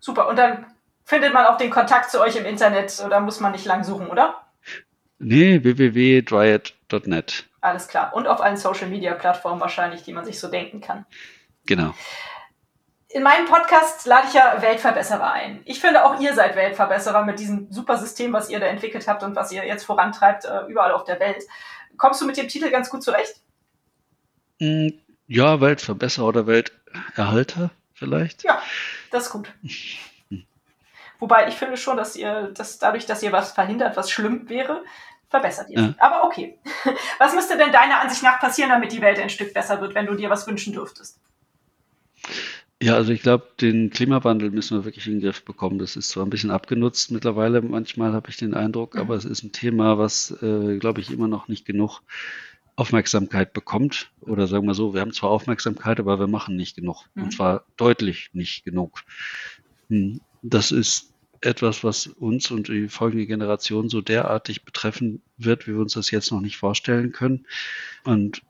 Super. 0.00 0.28
Und 0.28 0.36
dann 0.36 0.66
findet 1.10 1.34
man 1.34 1.44
auch 1.46 1.58
den 1.58 1.70
Kontakt 1.70 2.08
zu 2.10 2.20
euch 2.20 2.36
im 2.36 2.46
Internet 2.46 3.02
oder 3.04 3.18
muss 3.18 3.40
man 3.40 3.50
nicht 3.50 3.64
lang 3.64 3.82
suchen, 3.82 4.06
oder? 4.06 4.46
Nee, 5.18 5.62
www.dryad.net. 5.62 7.48
Alles 7.60 7.88
klar. 7.88 8.14
Und 8.14 8.28
auf 8.28 8.40
allen 8.40 8.56
Social 8.56 8.88
Media 8.88 9.12
Plattformen 9.14 9.60
wahrscheinlich, 9.60 10.04
die 10.04 10.12
man 10.12 10.24
sich 10.24 10.38
so 10.38 10.48
denken 10.48 10.80
kann. 10.80 11.04
Genau. 11.66 11.92
In 13.08 13.24
meinem 13.24 13.46
Podcast 13.46 14.06
lade 14.06 14.28
ich 14.28 14.34
ja 14.34 14.62
Weltverbesserer 14.62 15.32
ein. 15.32 15.62
Ich 15.64 15.80
finde 15.80 16.04
auch 16.04 16.20
ihr 16.20 16.32
seid 16.32 16.54
Weltverbesserer 16.54 17.24
mit 17.24 17.40
diesem 17.40 17.66
super 17.72 17.98
System, 17.98 18.32
was 18.32 18.48
ihr 18.48 18.60
da 18.60 18.66
entwickelt 18.66 19.08
habt 19.08 19.24
und 19.24 19.34
was 19.34 19.50
ihr 19.50 19.66
jetzt 19.66 19.82
vorantreibt, 19.82 20.44
äh, 20.44 20.66
überall 20.68 20.92
auf 20.92 21.02
der 21.02 21.18
Welt. 21.18 21.42
Kommst 21.96 22.20
du 22.20 22.26
mit 22.26 22.36
dem 22.36 22.46
Titel 22.46 22.70
ganz 22.70 22.88
gut 22.88 23.02
zurecht? 23.02 23.34
Mm, 24.60 24.90
ja, 25.26 25.60
Weltverbesserer 25.60 26.28
oder 26.28 26.46
Welterhalter 26.46 27.72
vielleicht. 27.94 28.44
Ja, 28.44 28.62
das 29.10 29.26
ist 29.26 29.32
gut. 29.32 29.52
Wobei 31.20 31.48
ich 31.48 31.54
finde 31.54 31.76
schon, 31.76 31.96
dass 31.96 32.16
ihr, 32.16 32.50
dass 32.54 32.78
dadurch, 32.78 33.06
dass 33.06 33.22
ihr 33.22 33.32
was 33.32 33.52
verhindert, 33.52 33.96
was 33.96 34.10
schlimm 34.10 34.48
wäre, 34.48 34.82
verbessert 35.28 35.70
ihr. 35.70 35.80
Ja. 35.80 35.94
Aber 35.98 36.24
okay. 36.24 36.58
Was 37.18 37.34
müsste 37.34 37.56
denn 37.56 37.70
deiner 37.70 38.00
Ansicht 38.00 38.22
nach 38.22 38.40
passieren, 38.40 38.70
damit 38.70 38.90
die 38.90 39.00
Welt 39.00 39.20
ein 39.20 39.30
Stück 39.30 39.54
besser 39.54 39.80
wird, 39.80 39.94
wenn 39.94 40.06
du 40.06 40.14
dir 40.14 40.28
was 40.28 40.46
wünschen 40.46 40.72
dürftest? 40.72 41.20
Ja, 42.82 42.94
also 42.94 43.12
ich 43.12 43.22
glaube, 43.22 43.46
den 43.60 43.90
Klimawandel 43.90 44.50
müssen 44.50 44.78
wir 44.78 44.84
wirklich 44.84 45.06
in 45.06 45.14
den 45.14 45.20
Griff 45.20 45.44
bekommen. 45.44 45.78
Das 45.78 45.96
ist 45.96 46.08
zwar 46.08 46.24
ein 46.24 46.30
bisschen 46.30 46.50
abgenutzt 46.50 47.10
mittlerweile, 47.10 47.60
manchmal 47.62 48.12
habe 48.12 48.30
ich 48.30 48.38
den 48.38 48.54
Eindruck, 48.54 48.94
mhm. 48.94 49.00
aber 49.02 49.14
es 49.14 49.24
ist 49.24 49.44
ein 49.44 49.52
Thema, 49.52 49.98
was, 49.98 50.30
äh, 50.42 50.78
glaube 50.78 51.00
ich, 51.00 51.10
immer 51.10 51.28
noch 51.28 51.46
nicht 51.46 51.66
genug 51.66 52.00
Aufmerksamkeit 52.76 53.52
bekommt. 53.52 54.10
Oder 54.22 54.46
sagen 54.46 54.66
wir 54.66 54.74
so, 54.74 54.94
wir 54.94 55.02
haben 55.02 55.12
zwar 55.12 55.30
Aufmerksamkeit, 55.30 56.00
aber 56.00 56.18
wir 56.18 56.26
machen 56.26 56.56
nicht 56.56 56.74
genug. 56.74 57.04
Mhm. 57.14 57.24
Und 57.24 57.34
zwar 57.34 57.64
deutlich 57.76 58.30
nicht 58.32 58.64
genug. 58.64 59.02
Hm. 59.88 60.20
Das 60.42 60.72
ist 60.72 61.09
etwas, 61.40 61.84
was 61.84 62.06
uns 62.06 62.50
und 62.50 62.68
die 62.68 62.88
folgende 62.88 63.26
Generation 63.26 63.88
so 63.88 64.00
derartig 64.00 64.64
betreffen 64.64 65.22
wird, 65.38 65.66
wie 65.66 65.72
wir 65.72 65.80
uns 65.80 65.94
das 65.94 66.10
jetzt 66.10 66.30
noch 66.30 66.40
nicht 66.40 66.56
vorstellen 66.56 67.12
können. 67.12 67.46
Und 68.04 68.42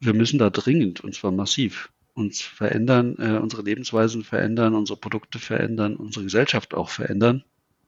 wir 0.00 0.14
müssen 0.14 0.38
da 0.38 0.50
dringend, 0.50 1.00
und 1.00 1.14
zwar 1.14 1.30
massiv, 1.30 1.90
uns 2.14 2.40
verändern, 2.40 3.16
äh, 3.18 3.38
unsere 3.38 3.62
Lebensweisen 3.62 4.24
verändern, 4.24 4.74
unsere 4.74 4.98
Produkte 4.98 5.38
verändern, 5.38 5.96
unsere 5.96 6.24
Gesellschaft 6.24 6.74
auch 6.74 6.88
verändern, 6.88 7.44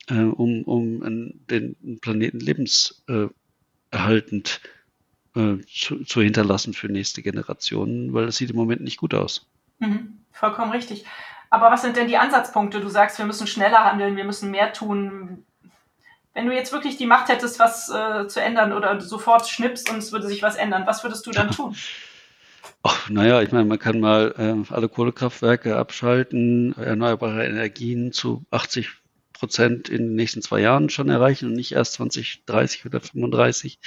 äh, 0.08 0.14
um, 0.14 0.62
um 0.64 1.32
den 1.48 1.98
Planeten 2.00 2.40
lebenserhaltend 2.40 4.60
äh, 5.36 5.58
zu, 5.72 6.04
zu, 6.04 6.22
hinterlassen 6.22 6.74
für 6.74 6.88
nächste 6.88 7.22
Generationen, 7.22 8.12
weil 8.14 8.26
es 8.26 8.36
sieht 8.36 8.50
im 8.50 8.56
Moment 8.56 8.82
nicht 8.82 8.96
gut 8.96 9.14
aus. 9.14 9.48
Mhm, 9.78 10.18
vollkommen 10.32 10.72
richtig. 10.72 11.04
Aber 11.50 11.70
was 11.70 11.82
sind 11.82 11.96
denn 11.96 12.08
die 12.08 12.16
Ansatzpunkte? 12.16 12.80
Du 12.80 12.88
sagst, 12.88 13.18
wir 13.18 13.26
müssen 13.26 13.46
schneller 13.46 13.84
handeln, 13.84 14.16
wir 14.16 14.24
müssen 14.24 14.50
mehr 14.50 14.72
tun. 14.72 15.44
Wenn 16.34 16.46
du 16.46 16.54
jetzt 16.54 16.72
wirklich 16.72 16.96
die 16.96 17.06
Macht 17.06 17.28
hättest, 17.28 17.58
was 17.58 17.88
äh, 17.88 18.26
zu 18.26 18.42
ändern 18.42 18.72
oder 18.72 19.00
sofort 19.00 19.48
schnippst 19.48 19.90
und 19.90 19.98
es 19.98 20.12
würde 20.12 20.26
sich 20.26 20.42
was 20.42 20.56
ändern, 20.56 20.86
was 20.86 21.02
würdest 21.02 21.26
du 21.26 21.30
dann 21.30 21.50
tun? 21.50 21.74
Ach, 22.82 23.08
naja, 23.08 23.40
ich 23.42 23.52
meine, 23.52 23.64
man 23.64 23.78
kann 23.78 24.00
mal 24.00 24.34
äh, 24.38 24.72
alle 24.74 24.88
Kohlekraftwerke 24.88 25.76
abschalten, 25.76 26.74
erneuerbare 26.76 27.46
Energien 27.46 28.12
zu 28.12 28.44
80 28.50 28.90
Prozent 29.38 29.88
in 29.88 30.08
den 30.08 30.14
nächsten 30.14 30.42
zwei 30.42 30.60
Jahren 30.60 30.90
schon 30.90 31.08
erreichen 31.08 31.46
und 31.46 31.54
nicht 31.54 31.72
erst 31.72 31.94
2030 31.94 32.86
oder 32.86 33.00
35 33.00 33.78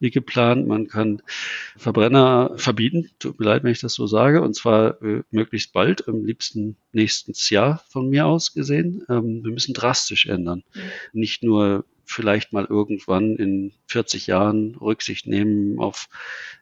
wie 0.00 0.10
geplant. 0.10 0.66
Man 0.66 0.88
kann 0.88 1.22
Verbrenner 1.76 2.52
verbieten, 2.56 3.10
tut 3.18 3.38
mir 3.38 3.46
leid, 3.46 3.64
wenn 3.64 3.72
ich 3.72 3.80
das 3.80 3.94
so 3.94 4.06
sage, 4.06 4.42
und 4.42 4.54
zwar 4.54 5.02
äh, 5.02 5.22
möglichst 5.30 5.72
bald, 5.72 6.08
am 6.08 6.24
liebsten 6.24 6.76
nächstes 6.92 7.50
Jahr 7.50 7.84
von 7.88 8.08
mir 8.08 8.26
aus 8.26 8.52
gesehen. 8.52 9.04
Ähm, 9.08 9.44
wir 9.44 9.52
müssen 9.52 9.74
drastisch 9.74 10.26
ändern. 10.26 10.62
Mhm. 10.74 10.80
Nicht 11.12 11.42
nur 11.42 11.84
vielleicht 12.06 12.52
mal 12.52 12.64
irgendwann 12.64 13.36
in 13.36 13.72
40 13.88 14.26
Jahren 14.26 14.74
Rücksicht 14.76 15.26
nehmen 15.26 15.78
auf 15.78 16.08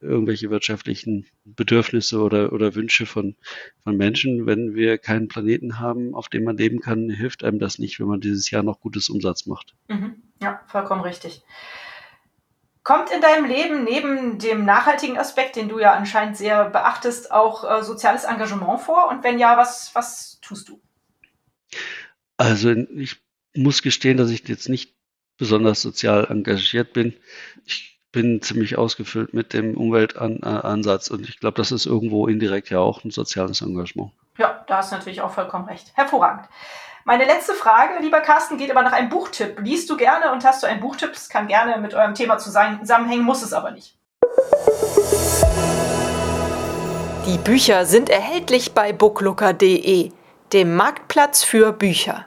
irgendwelche 0.01 0.51
wirtschaftlichen 0.51 1.27
Bedürfnisse 1.45 2.21
oder, 2.21 2.53
oder 2.53 2.75
Wünsche 2.75 3.07
von, 3.07 3.37
von 3.83 3.97
Menschen. 3.97 4.47
Wenn 4.47 4.75
wir 4.75 4.99
keinen 4.99 5.29
Planeten 5.29 5.79
haben, 5.79 6.15
auf 6.15 6.29
dem 6.29 6.45
man 6.45 6.57
leben 6.57 6.81
kann, 6.81 7.11
hilft 7.11 7.45
einem 7.45 7.59
das 7.59 7.79
nicht, 7.79 8.01
wenn 8.01 8.09
man 8.09 8.21
dieses 8.21 8.51
Jahr 8.51 8.63
noch 8.63 8.81
gutes 8.81 9.09
Umsatz 9.09 9.47
macht. 9.47 9.75
Mhm. 9.89 10.23
Ja, 10.41 10.61
vollkommen 10.67 11.03
richtig. 11.03 11.43
Kommt 12.83 13.13
in 13.13 13.21
deinem 13.21 13.45
Leben 13.45 13.85
neben 13.85 14.39
dem 14.39 14.65
nachhaltigen 14.65 15.17
Aspekt, 15.17 15.55
den 15.55 15.69
du 15.69 15.79
ja 15.79 15.95
anscheinend 15.95 16.37
sehr 16.37 16.69
beachtest, 16.69 17.31
auch 17.31 17.63
äh, 17.63 17.85
soziales 17.85 18.25
Engagement 18.25 18.81
vor? 18.81 19.09
Und 19.09 19.23
wenn 19.23 19.39
ja, 19.39 19.57
was, 19.57 19.95
was 19.95 20.41
tust 20.41 20.69
du? 20.69 20.81
Also 22.37 22.73
ich 22.73 23.23
muss 23.55 23.83
gestehen, 23.83 24.17
dass 24.17 24.31
ich 24.31 24.49
jetzt 24.49 24.69
nicht 24.69 24.97
besonders 25.39 25.83
sozial 25.83 26.27
engagiert 26.31 26.93
bin. 26.93 27.15
Ich 27.65 28.01
bin 28.13 28.43
ziemlich 28.43 28.77
ausgefüllt 28.77 29.33
mit 29.33 29.53
dem 29.55 29.77
Umweltansatz 29.77 31.09
und 31.09 31.29
ich 31.29 31.41
glaube, 31.41 31.57
das 31.57 31.73
ist 31.73 31.87
irgendwo 31.87 32.27
indirekt 32.27 32.71
ja 32.71 32.79
auch 32.79 33.03
ein 33.05 33.11
soziales 33.11 33.63
Engagement. 33.63 34.13
Ja, 34.39 34.65
da 34.67 34.79
hast 34.79 34.93
du 34.93 34.97
natürlich 34.97 35.23
auch 35.23 35.33
vollkommen 35.33 35.67
recht. 35.67 35.93
Hervorragend. 35.95 36.49
Meine 37.05 37.25
letzte 37.25 37.55
Frage, 37.55 37.95
lieber 38.01 38.21
Carsten, 38.21 38.59
geht 38.59 38.71
aber 38.71 38.83
nach 38.83 38.93
einem 38.93 39.09
Buchtipp. 39.09 39.59
Liest 39.61 39.91
du 39.91 39.97
gerne 39.97 40.31
und 40.33 40.45
hast 40.45 40.63
du 40.63 40.69
einen 40.69 40.81
Buchtipp? 40.81 41.11
Es 41.13 41.29
kann 41.29 41.49
gerne 41.49 41.79
mit 41.81 41.95
eurem 41.95 42.15
Thema 42.15 42.39
zusammenhängen, 42.39 43.25
muss 43.25 43.43
es 43.43 43.53
aber 43.53 43.73
nicht. 43.73 43.97
Die 47.27 47.39
Bücher 47.39 47.87
sind 47.87 48.09
erhältlich 48.09 48.73
bei 48.73 48.93
booklooker.de, 48.93 50.13
dem 50.53 50.77
Marktplatz 50.77 51.43
für 51.43 51.73
Bücher. 51.73 52.27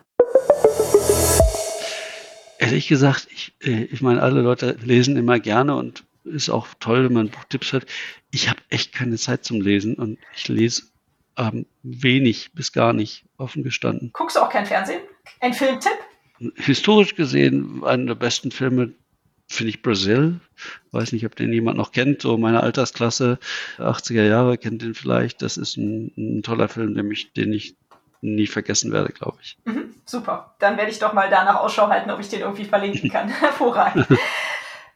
Ehrlich 2.66 2.88
gesagt, 2.88 3.28
ich, 3.32 3.54
äh, 3.62 3.84
ich 3.86 4.02
meine, 4.02 4.22
alle 4.22 4.42
Leute 4.42 4.78
lesen 4.84 5.18
immer 5.18 5.40
gerne 5.40 5.76
und 5.76 6.04
ist 6.24 6.50
auch 6.50 6.68
toll, 6.80 7.06
wenn 7.06 7.14
man 7.14 7.30
Buchtipps 7.30 7.74
hat. 7.74 7.86
Ich 8.32 8.50
habe 8.50 8.60
echt 8.70 8.92
keine 8.92 9.18
Zeit 9.18 9.46
zum 9.46 9.62
Lesen 9.62 9.94
und 9.96 10.18
ich 10.36 10.48
lese 10.48 10.84
ähm, 11.38 11.68
wenig 11.84 12.52
bis 12.54 12.72
gar 12.72 12.94
nicht 12.94 13.26
offen 13.38 13.64
gestanden. 13.64 14.10
Guckst 14.14 14.36
du 14.36 14.42
auch 14.42 14.50
kein 14.50 14.66
Fernsehen? 14.66 15.02
Ein 15.42 15.54
Filmtipp? 15.54 15.92
Historisch 16.56 17.14
gesehen, 17.14 17.84
einer 17.84 18.08
der 18.08 18.16
besten 18.16 18.50
Filme 18.50 18.94
finde 19.48 19.70
ich 19.70 19.84
Brazil. 19.84 20.40
Weiß 20.92 21.12
nicht, 21.12 21.26
ob 21.26 21.36
den 21.36 21.54
jemand 21.54 21.78
noch 21.78 21.92
kennt. 21.92 22.24
So 22.24 22.38
meine 22.38 22.62
Altersklasse, 22.62 23.38
80er 23.78 24.24
Jahre, 24.24 24.58
kennt 24.58 24.82
den 24.82 24.96
vielleicht. 24.96 25.44
Das 25.44 25.58
ist 25.58 25.78
ein, 25.78 26.12
ein 26.18 26.42
toller 26.42 26.68
Film, 26.68 26.96
den 26.96 27.12
ich, 27.12 27.32
den 27.34 27.54
ich 27.54 27.76
nie 28.22 28.48
vergessen 28.48 28.92
werde, 28.92 29.14
glaube 29.14 29.38
ich. 29.42 29.58
Mhm, 29.66 29.85
super. 30.06 30.56
Dann 30.60 30.78
werde 30.78 30.92
ich 30.92 31.00
doch 31.00 31.14
mal 31.14 31.30
danach 31.30 31.60
Ausschau 31.60 31.90
halten, 31.90 32.12
ob 32.12 32.20
ich 32.20 32.30
den 32.30 32.42
irgendwie 32.42 32.66
verlinken 32.66 33.10
kann. 33.10 33.28
Hervorragend. 33.40 34.08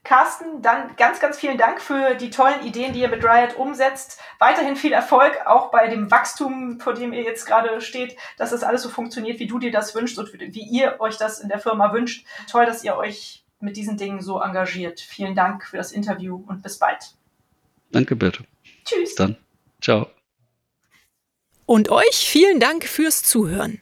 Carsten, 0.03 0.61
dann 0.61 0.95
ganz, 0.95 1.19
ganz 1.19 1.37
vielen 1.37 1.57
Dank 1.57 1.81
für 1.81 2.15
die 2.15 2.29
tollen 2.29 2.65
Ideen, 2.65 2.93
die 2.93 3.01
ihr 3.01 3.09
mit 3.09 3.23
Riot 3.23 3.57
umsetzt. 3.57 4.19
Weiterhin 4.39 4.75
viel 4.75 4.93
Erfolg, 4.93 5.45
auch 5.45 5.71
bei 5.71 5.87
dem 5.87 6.09
Wachstum, 6.09 6.79
vor 6.79 6.93
dem 6.93 7.13
ihr 7.13 7.21
jetzt 7.21 7.45
gerade 7.45 7.79
steht, 7.81 8.15
dass 8.37 8.49
das 8.49 8.63
alles 8.63 8.81
so 8.81 8.89
funktioniert, 8.89 9.39
wie 9.39 9.47
du 9.47 9.59
dir 9.59 9.71
das 9.71 9.93
wünschst 9.93 10.17
und 10.17 10.33
wie 10.33 10.67
ihr 10.67 10.99
euch 10.99 11.17
das 11.17 11.39
in 11.39 11.49
der 11.49 11.59
Firma 11.59 11.93
wünscht. 11.93 12.25
Toll, 12.49 12.65
dass 12.65 12.83
ihr 12.83 12.95
euch 12.95 13.43
mit 13.59 13.77
diesen 13.77 13.97
Dingen 13.97 14.21
so 14.21 14.39
engagiert. 14.39 14.99
Vielen 14.99 15.35
Dank 15.35 15.65
für 15.65 15.77
das 15.77 15.91
Interview 15.91 16.43
und 16.47 16.63
bis 16.63 16.79
bald. 16.79 17.13
Danke, 17.91 18.15
Berto. 18.15 18.43
Tschüss. 18.85 19.15
Dann. 19.15 19.37
Ciao. 19.81 20.07
Und 21.65 21.89
euch 21.89 22.27
vielen 22.27 22.59
Dank 22.59 22.85
fürs 22.85 23.21
Zuhören. 23.21 23.81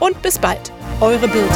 und 0.00 0.20
bis 0.22 0.38
bald. 0.38 0.72
Eure 1.00 1.28
Bild. 1.28 1.50